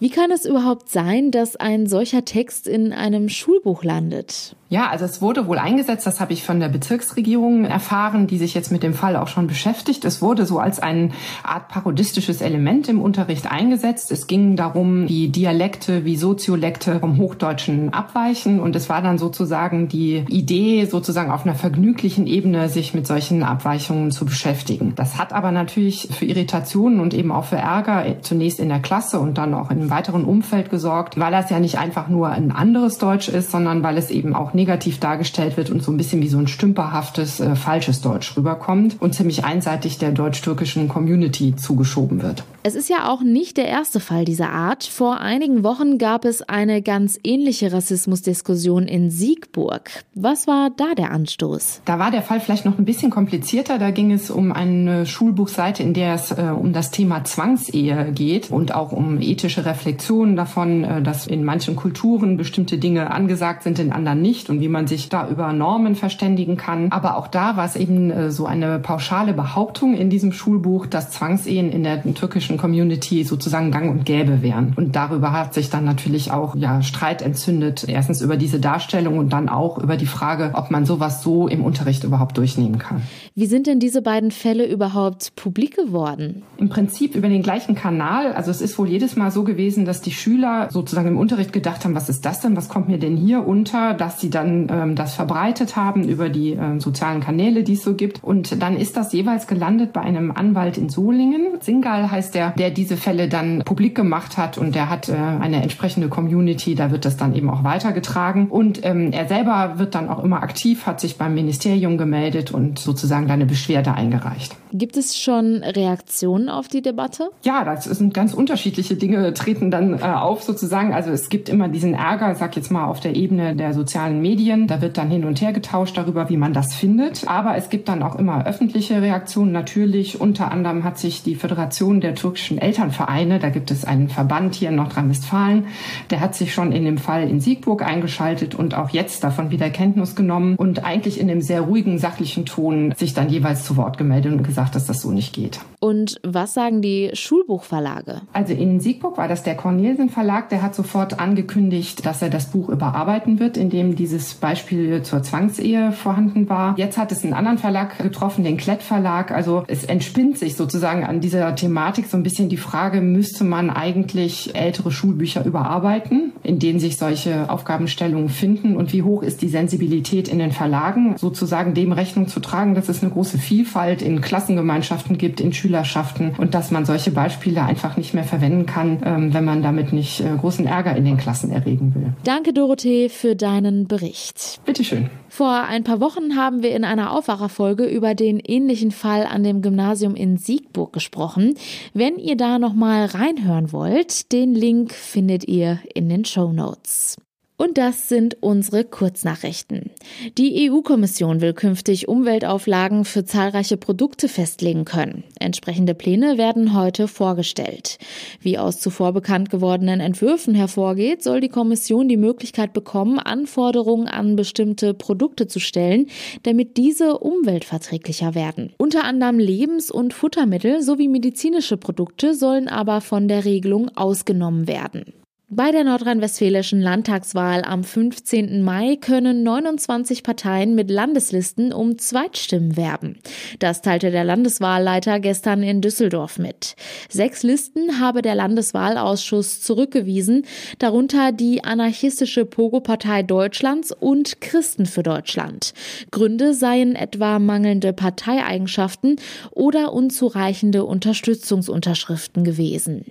Wie 0.00 0.10
kann 0.10 0.30
es 0.30 0.44
überhaupt 0.44 0.90
sein, 0.90 1.32
dass 1.32 1.56
ein 1.56 1.88
solcher 1.88 2.24
Text 2.24 2.68
in 2.68 2.92
einem 2.92 3.28
Schulbuch 3.28 3.82
landet? 3.82 4.54
Ja, 4.70 4.90
also 4.90 5.06
es 5.06 5.22
wurde 5.22 5.46
wohl 5.46 5.58
eingesetzt, 5.58 6.06
das 6.06 6.20
habe 6.20 6.34
ich 6.34 6.44
von 6.44 6.60
der 6.60 6.68
Bezirksregierung 6.68 7.64
erfahren, 7.64 8.26
die 8.26 8.36
sich 8.36 8.52
jetzt 8.52 8.70
mit 8.70 8.82
dem 8.82 8.92
Fall 8.92 9.16
auch 9.16 9.26
schon 9.26 9.46
beschäftigt. 9.46 10.04
Es 10.04 10.20
wurde 10.20 10.44
so 10.44 10.58
als 10.58 10.78
eine 10.78 11.10
Art 11.42 11.68
parodistisches 11.68 12.42
Element 12.42 12.86
im 12.88 13.00
Unterricht 13.00 13.50
eingesetzt. 13.50 14.12
Es 14.12 14.26
ging 14.26 14.56
darum, 14.56 15.08
wie 15.08 15.28
Dialekte, 15.28 16.04
wie 16.04 16.16
Soziolekte 16.16 17.00
vom 17.00 17.16
Hochdeutschen 17.16 17.94
abweichen 17.94 18.60
und 18.60 18.76
es 18.76 18.90
war 18.90 19.00
dann 19.00 19.16
sozusagen 19.16 19.88
die 19.88 20.24
Idee, 20.28 20.84
sozusagen 20.84 21.30
auf 21.32 21.46
einer 21.46 21.54
vergnüglichen 21.54 22.26
Ebene 22.26 22.68
sich 22.68 22.92
mit 22.92 23.06
solchen 23.06 23.42
Abweichungen 23.42 24.10
zu 24.10 24.26
beschäftigen. 24.26 24.92
Das 24.94 25.16
hat 25.16 25.32
aber 25.32 25.50
natürlich 25.50 26.08
für 26.12 26.26
Irritationen 26.26 27.00
und 27.00 27.14
eben 27.14 27.32
auch 27.32 27.46
für 27.46 27.56
Ärger 27.56 28.16
zunächst 28.20 28.60
in 28.60 28.68
der 28.68 28.80
Klasse 28.80 29.18
und 29.18 29.38
dann 29.38 29.54
auch 29.54 29.70
im 29.70 29.87
weiteren 29.90 30.24
Umfeld 30.24 30.70
gesorgt, 30.70 31.18
weil 31.18 31.32
das 31.32 31.50
ja 31.50 31.60
nicht 31.60 31.78
einfach 31.78 32.08
nur 32.08 32.28
ein 32.28 32.50
anderes 32.52 32.98
Deutsch 32.98 33.28
ist, 33.28 33.50
sondern 33.50 33.82
weil 33.82 33.96
es 33.96 34.10
eben 34.10 34.34
auch 34.34 34.54
negativ 34.54 35.00
dargestellt 35.00 35.56
wird 35.56 35.70
und 35.70 35.82
so 35.82 35.90
ein 35.90 35.96
bisschen 35.96 36.22
wie 36.22 36.28
so 36.28 36.38
ein 36.38 36.48
stümperhaftes, 36.48 37.40
äh, 37.40 37.56
falsches 37.56 38.00
Deutsch 38.00 38.36
rüberkommt 38.36 38.96
und 39.00 39.14
ziemlich 39.14 39.44
einseitig 39.44 39.98
der 39.98 40.12
deutsch-türkischen 40.12 40.88
Community 40.88 41.56
zugeschoben 41.56 42.22
wird. 42.22 42.44
Es 42.62 42.74
ist 42.74 42.90
ja 42.90 43.08
auch 43.08 43.22
nicht 43.22 43.56
der 43.56 43.66
erste 43.66 44.00
Fall 44.00 44.24
dieser 44.24 44.50
Art. 44.50 44.84
Vor 44.84 45.20
einigen 45.20 45.64
Wochen 45.64 45.98
gab 45.98 46.24
es 46.24 46.42
eine 46.42 46.82
ganz 46.82 47.18
ähnliche 47.24 47.72
Rassismusdiskussion 47.72 48.86
in 48.86 49.10
Siegburg. 49.10 49.90
Was 50.14 50.46
war 50.46 50.70
da 50.76 50.94
der 50.96 51.12
Anstoß? 51.12 51.82
Da 51.84 51.98
war 51.98 52.10
der 52.10 52.22
Fall 52.22 52.40
vielleicht 52.40 52.64
noch 52.64 52.78
ein 52.78 52.84
bisschen 52.84 53.10
komplizierter. 53.10 53.78
Da 53.78 53.90
ging 53.90 54.12
es 54.12 54.30
um 54.30 54.52
eine 54.52 55.06
Schulbuchseite, 55.06 55.82
in 55.82 55.94
der 55.94 56.14
es 56.14 56.32
äh, 56.32 56.52
um 56.54 56.72
das 56.72 56.90
Thema 56.90 57.24
Zwangsehe 57.24 58.12
geht 58.12 58.50
und 58.50 58.74
auch 58.74 58.92
um 58.92 59.20
ethische 59.20 59.64
Reflexionen 59.78 60.34
davon, 60.34 60.82
äh, 60.82 61.02
dass 61.02 61.26
in 61.26 61.44
manchen 61.44 61.76
Kulturen 61.76 62.36
bestimmte 62.36 62.78
Dinge 62.78 63.10
angesagt 63.10 63.62
sind, 63.62 63.78
in 63.78 63.92
anderen 63.92 64.20
nicht 64.20 64.50
und 64.50 64.60
wie 64.60 64.68
man 64.68 64.86
sich 64.86 65.08
da 65.08 65.28
über 65.28 65.52
Normen 65.52 65.94
verständigen 65.94 66.56
kann. 66.56 66.90
Aber 66.90 67.16
auch 67.16 67.28
da 67.28 67.56
war 67.56 67.64
es 67.64 67.76
eben 67.76 68.10
äh, 68.10 68.30
so 68.30 68.46
eine 68.46 68.80
pauschale 68.80 69.32
Behauptung 69.32 69.94
in 69.94 70.10
diesem 70.10 70.32
Schulbuch, 70.32 70.86
dass 70.86 71.10
Zwangsehen 71.10 71.70
in 71.70 71.84
der 71.84 72.02
türkischen 72.14 72.56
Community 72.56 73.22
sozusagen 73.22 73.70
gang 73.70 73.90
und 73.90 74.04
gäbe 74.04 74.42
wären. 74.42 74.72
Und 74.76 74.96
darüber 74.96 75.32
hat 75.32 75.54
sich 75.54 75.70
dann 75.70 75.84
natürlich 75.84 76.32
auch 76.32 76.56
ja, 76.56 76.82
Streit 76.82 77.22
entzündet. 77.22 77.84
Erstens 77.88 78.20
über 78.20 78.36
diese 78.36 78.58
Darstellung 78.58 79.18
und 79.18 79.32
dann 79.32 79.48
auch 79.48 79.78
über 79.78 79.96
die 79.96 80.06
Frage, 80.06 80.50
ob 80.54 80.70
man 80.70 80.84
sowas 80.84 81.22
so 81.22 81.46
im 81.46 81.62
Unterricht 81.64 82.02
überhaupt 82.04 82.36
durchnehmen 82.36 82.78
kann. 82.78 83.02
Wie 83.34 83.46
sind 83.46 83.66
denn 83.68 83.78
diese 83.78 84.02
beiden 84.02 84.32
Fälle 84.32 84.66
überhaupt 84.66 85.36
publik 85.36 85.76
geworden? 85.76 86.42
Im 86.56 86.68
Prinzip 86.68 87.14
über 87.14 87.28
den 87.28 87.42
gleichen 87.42 87.76
Kanal. 87.76 88.32
Also 88.32 88.50
es 88.50 88.60
ist 88.60 88.76
wohl 88.78 88.88
jedes 88.88 89.14
Mal 89.14 89.30
so 89.30 89.44
gewesen, 89.44 89.67
dass 89.84 90.00
die 90.00 90.12
Schüler 90.12 90.68
sozusagen 90.70 91.08
im 91.08 91.18
Unterricht 91.18 91.52
gedacht 91.52 91.84
haben, 91.84 91.94
was 91.94 92.08
ist 92.08 92.24
das 92.24 92.40
denn, 92.40 92.56
was 92.56 92.68
kommt 92.68 92.88
mir 92.88 92.98
denn 92.98 93.16
hier 93.16 93.46
unter, 93.46 93.94
dass 93.94 94.20
sie 94.20 94.30
dann 94.30 94.68
ähm, 94.70 94.94
das 94.94 95.14
verbreitet 95.14 95.76
haben 95.76 96.08
über 96.08 96.28
die 96.28 96.52
ähm, 96.52 96.80
sozialen 96.80 97.20
Kanäle, 97.20 97.62
die 97.62 97.74
es 97.74 97.82
so 97.82 97.94
gibt. 97.94 98.22
Und 98.24 98.62
dann 98.62 98.76
ist 98.76 98.96
das 98.96 99.12
jeweils 99.12 99.46
gelandet 99.46 99.92
bei 99.92 100.00
einem 100.00 100.30
Anwalt 100.30 100.78
in 100.78 100.88
Solingen. 100.88 101.60
Singal 101.60 102.10
heißt 102.10 102.34
der 102.34 102.48
der, 102.52 102.70
diese 102.70 102.96
Fälle 102.96 103.28
dann 103.28 103.62
publik 103.64 103.94
gemacht 103.94 104.36
hat 104.36 104.58
und 104.58 104.74
der 104.74 104.88
hat 104.88 105.08
äh, 105.08 105.12
eine 105.14 105.62
entsprechende 105.62 106.08
Community, 106.08 106.74
da 106.74 106.90
wird 106.90 107.04
das 107.04 107.16
dann 107.16 107.34
eben 107.34 107.50
auch 107.50 107.64
weitergetragen. 107.64 108.48
Und 108.48 108.84
ähm, 108.84 109.12
er 109.12 109.28
selber 109.28 109.74
wird 109.76 109.94
dann 109.94 110.08
auch 110.08 110.22
immer 110.22 110.42
aktiv, 110.42 110.86
hat 110.86 111.00
sich 111.00 111.18
beim 111.18 111.34
Ministerium 111.34 111.98
gemeldet 111.98 112.50
und 112.50 112.78
sozusagen 112.78 113.30
eine 113.30 113.46
Beschwerde 113.46 113.92
eingereicht. 113.92 114.56
Gibt 114.72 114.96
es 114.96 115.18
schon 115.18 115.62
Reaktionen 115.62 116.48
auf 116.48 116.68
die 116.68 116.82
Debatte? 116.82 117.30
Ja, 117.42 117.64
das 117.64 117.84
sind 117.84 118.12
ganz 118.12 118.34
unterschiedliche 118.34 118.96
Dinge 118.96 119.32
treten 119.34 119.57
dann 119.60 119.98
äh, 119.98 120.02
auf 120.02 120.42
sozusagen. 120.42 120.94
Also 120.94 121.10
es 121.10 121.28
gibt 121.28 121.48
immer 121.48 121.68
diesen 121.68 121.94
Ärger, 121.94 122.34
sag 122.34 122.56
jetzt 122.56 122.70
mal 122.70 122.86
auf 122.86 123.00
der 123.00 123.16
Ebene 123.16 123.54
der 123.54 123.74
sozialen 123.74 124.20
Medien. 124.20 124.66
Da 124.66 124.80
wird 124.80 124.98
dann 124.98 125.10
hin 125.10 125.24
und 125.24 125.40
her 125.40 125.52
getauscht 125.52 125.96
darüber, 125.96 126.28
wie 126.28 126.36
man 126.36 126.52
das 126.52 126.74
findet. 126.74 127.26
Aber 127.26 127.56
es 127.56 127.68
gibt 127.68 127.88
dann 127.88 128.02
auch 128.02 128.16
immer 128.16 128.46
öffentliche 128.46 129.02
Reaktionen 129.02 129.52
natürlich. 129.52 130.20
Unter 130.20 130.50
anderem 130.50 130.84
hat 130.84 130.98
sich 130.98 131.22
die 131.22 131.34
Föderation 131.34 132.00
der 132.00 132.14
türkischen 132.14 132.58
Elternvereine, 132.58 133.38
da 133.38 133.50
gibt 133.50 133.70
es 133.70 133.84
einen 133.84 134.08
Verband 134.08 134.54
hier 134.54 134.70
in 134.70 134.76
Nordrhein-Westfalen, 134.76 135.66
der 136.10 136.20
hat 136.20 136.34
sich 136.34 136.54
schon 136.54 136.72
in 136.72 136.84
dem 136.84 136.98
Fall 136.98 137.28
in 137.28 137.40
Siegburg 137.40 137.82
eingeschaltet 137.82 138.54
und 138.54 138.74
auch 138.74 138.90
jetzt 138.90 139.24
davon 139.24 139.50
wieder 139.50 139.70
Kenntnis 139.70 140.14
genommen 140.14 140.56
und 140.56 140.84
eigentlich 140.84 141.20
in 141.20 141.30
einem 141.30 141.42
sehr 141.42 141.62
ruhigen, 141.62 141.98
sachlichen 141.98 142.46
Ton 142.46 142.94
sich 142.96 143.14
dann 143.14 143.28
jeweils 143.28 143.64
zu 143.64 143.76
Wort 143.76 143.98
gemeldet 143.98 144.32
und 144.32 144.42
gesagt, 144.42 144.74
dass 144.74 144.86
das 144.86 145.00
so 145.00 145.10
nicht 145.10 145.34
geht. 145.34 145.60
Und 145.80 146.20
was 146.24 146.54
sagen 146.54 146.82
die 146.82 147.10
Schulbuchverlage? 147.12 148.22
Also 148.32 148.52
in 148.52 148.80
Siegburg 148.80 149.16
war 149.18 149.28
das 149.28 149.37
der 149.42 149.54
Cornelsen 149.54 150.08
Verlag, 150.08 150.48
der 150.48 150.62
hat 150.62 150.74
sofort 150.74 151.20
angekündigt, 151.20 152.04
dass 152.04 152.22
er 152.22 152.30
das 152.30 152.46
Buch 152.46 152.68
überarbeiten 152.68 153.38
wird, 153.38 153.56
in 153.56 153.70
dem 153.70 153.94
dieses 153.94 154.34
Beispiel 154.34 155.02
zur 155.02 155.22
Zwangsehe 155.22 155.92
vorhanden 155.92 156.48
war. 156.48 156.74
Jetzt 156.76 156.98
hat 156.98 157.12
es 157.12 157.24
einen 157.24 157.34
anderen 157.34 157.58
Verlag 157.58 157.98
getroffen, 157.98 158.44
den 158.44 158.56
Klett 158.56 158.82
Verlag. 158.82 159.30
Also 159.30 159.64
es 159.68 159.84
entspinnt 159.84 160.38
sich 160.38 160.56
sozusagen 160.56 161.04
an 161.04 161.20
dieser 161.20 161.54
Thematik 161.54 162.06
so 162.06 162.16
ein 162.16 162.22
bisschen 162.22 162.48
die 162.48 162.56
Frage, 162.56 163.00
müsste 163.00 163.44
man 163.44 163.70
eigentlich 163.70 164.54
ältere 164.54 164.90
Schulbücher 164.90 165.44
überarbeiten, 165.44 166.32
in 166.42 166.58
denen 166.58 166.80
sich 166.80 166.96
solche 166.96 167.50
Aufgabenstellungen 167.50 168.28
finden 168.28 168.76
und 168.76 168.92
wie 168.92 169.02
hoch 169.02 169.22
ist 169.22 169.42
die 169.42 169.48
Sensibilität 169.48 170.28
in 170.28 170.38
den 170.38 170.52
Verlagen, 170.52 171.16
sozusagen 171.16 171.74
dem 171.74 171.92
Rechnung 171.92 172.28
zu 172.28 172.40
tragen, 172.40 172.74
dass 172.74 172.88
es 172.88 173.02
eine 173.02 173.12
große 173.12 173.38
Vielfalt 173.38 174.02
in 174.02 174.20
Klassen 174.20 174.48
Klassengemeinschaften 174.48 175.18
gibt, 175.18 175.40
in 175.40 175.52
Schülerschaften 175.52 176.32
und 176.38 176.54
dass 176.54 176.70
man 176.70 176.86
solche 176.86 177.10
Beispiele 177.10 177.62
einfach 177.64 177.96
nicht 177.96 178.14
mehr 178.14 178.24
verwenden 178.24 178.64
kann, 178.66 179.02
ähm, 179.04 179.27
wenn 179.34 179.44
man 179.44 179.62
damit 179.62 179.92
nicht 179.92 180.20
äh, 180.20 180.36
großen 180.36 180.66
Ärger 180.66 180.96
in 180.96 181.04
den 181.04 181.16
Klassen 181.16 181.50
erregen 181.50 181.94
will. 181.94 182.12
Danke, 182.24 182.52
Dorothee, 182.52 183.08
für 183.08 183.36
deinen 183.36 183.86
Bericht. 183.86 184.60
Bitteschön. 184.64 185.10
Vor 185.28 185.52
ein 185.52 185.84
paar 185.84 186.00
Wochen 186.00 186.36
haben 186.36 186.62
wir 186.62 186.74
in 186.74 186.84
einer 186.84 187.12
Aufwacherfolge 187.12 187.84
über 187.84 188.14
den 188.14 188.38
ähnlichen 188.40 188.90
Fall 188.90 189.26
an 189.26 189.44
dem 189.44 189.62
Gymnasium 189.62 190.14
in 190.14 190.36
Siegburg 190.36 190.92
gesprochen. 190.92 191.54
Wenn 191.94 192.16
ihr 192.16 192.36
da 192.36 192.58
noch 192.58 192.74
mal 192.74 193.04
reinhören 193.04 193.72
wollt, 193.72 194.32
den 194.32 194.54
Link 194.54 194.92
findet 194.92 195.46
ihr 195.46 195.78
in 195.94 196.08
den 196.08 196.24
Show 196.24 196.52
Notes. 196.52 197.16
Und 197.60 197.76
das 197.76 198.08
sind 198.08 198.36
unsere 198.40 198.84
Kurznachrichten. 198.84 199.90
Die 200.38 200.70
EU-Kommission 200.70 201.40
will 201.40 201.54
künftig 201.54 202.06
Umweltauflagen 202.06 203.04
für 203.04 203.24
zahlreiche 203.24 203.76
Produkte 203.76 204.28
festlegen 204.28 204.84
können. 204.84 205.24
Entsprechende 205.40 205.94
Pläne 205.94 206.38
werden 206.38 206.72
heute 206.72 207.08
vorgestellt. 207.08 207.98
Wie 208.40 208.58
aus 208.58 208.78
zuvor 208.78 209.12
bekannt 209.12 209.50
gewordenen 209.50 209.98
Entwürfen 209.98 210.54
hervorgeht, 210.54 211.24
soll 211.24 211.40
die 211.40 211.48
Kommission 211.48 212.08
die 212.08 212.16
Möglichkeit 212.16 212.72
bekommen, 212.72 213.18
Anforderungen 213.18 214.06
an 214.06 214.36
bestimmte 214.36 214.94
Produkte 214.94 215.48
zu 215.48 215.58
stellen, 215.58 216.06
damit 216.44 216.76
diese 216.76 217.18
umweltverträglicher 217.18 218.36
werden. 218.36 218.72
Unter 218.78 219.02
anderem 219.02 219.40
Lebens- 219.40 219.90
und 219.90 220.14
Futtermittel 220.14 220.80
sowie 220.80 221.08
medizinische 221.08 221.76
Produkte 221.76 222.34
sollen 222.34 222.68
aber 222.68 223.00
von 223.00 223.26
der 223.26 223.44
Regelung 223.44 223.90
ausgenommen 223.96 224.68
werden. 224.68 225.12
Bei 225.50 225.72
der 225.72 225.82
nordrhein-westfälischen 225.82 226.82
Landtagswahl 226.82 227.62
am 227.62 227.82
15. 227.82 228.60
Mai 228.60 228.96
können 229.00 229.42
29 229.44 230.22
Parteien 230.22 230.74
mit 230.74 230.90
Landeslisten 230.90 231.72
um 231.72 231.96
Zweitstimmen 231.96 232.76
werben. 232.76 233.16
Das 233.58 233.80
teilte 233.80 234.10
der 234.10 234.24
Landeswahlleiter 234.24 235.20
gestern 235.20 235.62
in 235.62 235.80
Düsseldorf 235.80 236.38
mit. 236.38 236.76
Sechs 237.08 237.44
Listen 237.44 237.98
habe 237.98 238.20
der 238.20 238.34
Landeswahlausschuss 238.34 239.62
zurückgewiesen, 239.62 240.44
darunter 240.80 241.32
die 241.32 241.64
anarchistische 241.64 242.44
Pogo-Partei 242.44 243.22
Deutschlands 243.22 243.90
und 243.90 244.42
Christen 244.42 244.84
für 244.84 245.02
Deutschland. 245.02 245.72
Gründe 246.10 246.52
seien 246.52 246.94
etwa 246.94 247.38
mangelnde 247.38 247.94
Parteieigenschaften 247.94 249.16
oder 249.52 249.94
unzureichende 249.94 250.84
Unterstützungsunterschriften 250.84 252.44
gewesen. 252.44 253.06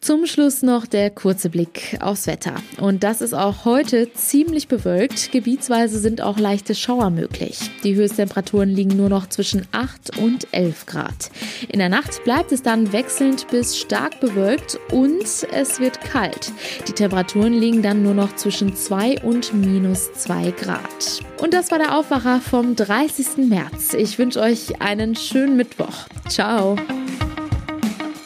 Zum 0.00 0.26
Schluss 0.26 0.62
noch 0.62 0.86
der 0.86 1.10
kurze 1.10 1.50
Blick 1.50 1.98
aufs 2.00 2.28
Wetter. 2.28 2.54
Und 2.80 3.02
das 3.02 3.20
ist 3.20 3.34
auch 3.34 3.64
heute 3.64 4.12
ziemlich 4.12 4.68
bewölkt. 4.68 5.32
Gebietsweise 5.32 5.98
sind 5.98 6.20
auch 6.20 6.38
leichte 6.38 6.76
Schauer 6.76 7.10
möglich. 7.10 7.58
Die 7.82 7.96
Höchsttemperaturen 7.96 8.68
liegen 8.70 8.96
nur 8.96 9.08
noch 9.08 9.28
zwischen 9.28 9.66
8 9.72 10.16
und 10.18 10.46
11 10.52 10.86
Grad. 10.86 11.30
In 11.68 11.80
der 11.80 11.88
Nacht 11.88 12.22
bleibt 12.22 12.52
es 12.52 12.62
dann 12.62 12.92
wechselnd 12.92 13.48
bis 13.48 13.76
stark 13.76 14.20
bewölkt 14.20 14.78
und 14.92 15.24
es 15.52 15.80
wird 15.80 16.00
kalt. 16.00 16.52
Die 16.86 16.92
Temperaturen 16.92 17.52
liegen 17.52 17.82
dann 17.82 18.02
nur 18.04 18.14
noch 18.14 18.36
zwischen 18.36 18.76
2 18.76 19.22
und 19.22 19.52
minus 19.52 20.12
2 20.12 20.52
Grad. 20.52 21.22
Und 21.38 21.52
das 21.54 21.72
war 21.72 21.78
der 21.78 21.98
Aufwacher 21.98 22.40
vom 22.40 22.76
30. 22.76 23.48
März. 23.48 23.94
Ich 23.94 24.16
wünsche 24.18 24.40
euch 24.40 24.80
einen 24.80 25.16
schönen 25.16 25.56
Mittwoch. 25.56 26.06
Ciao. 26.28 26.76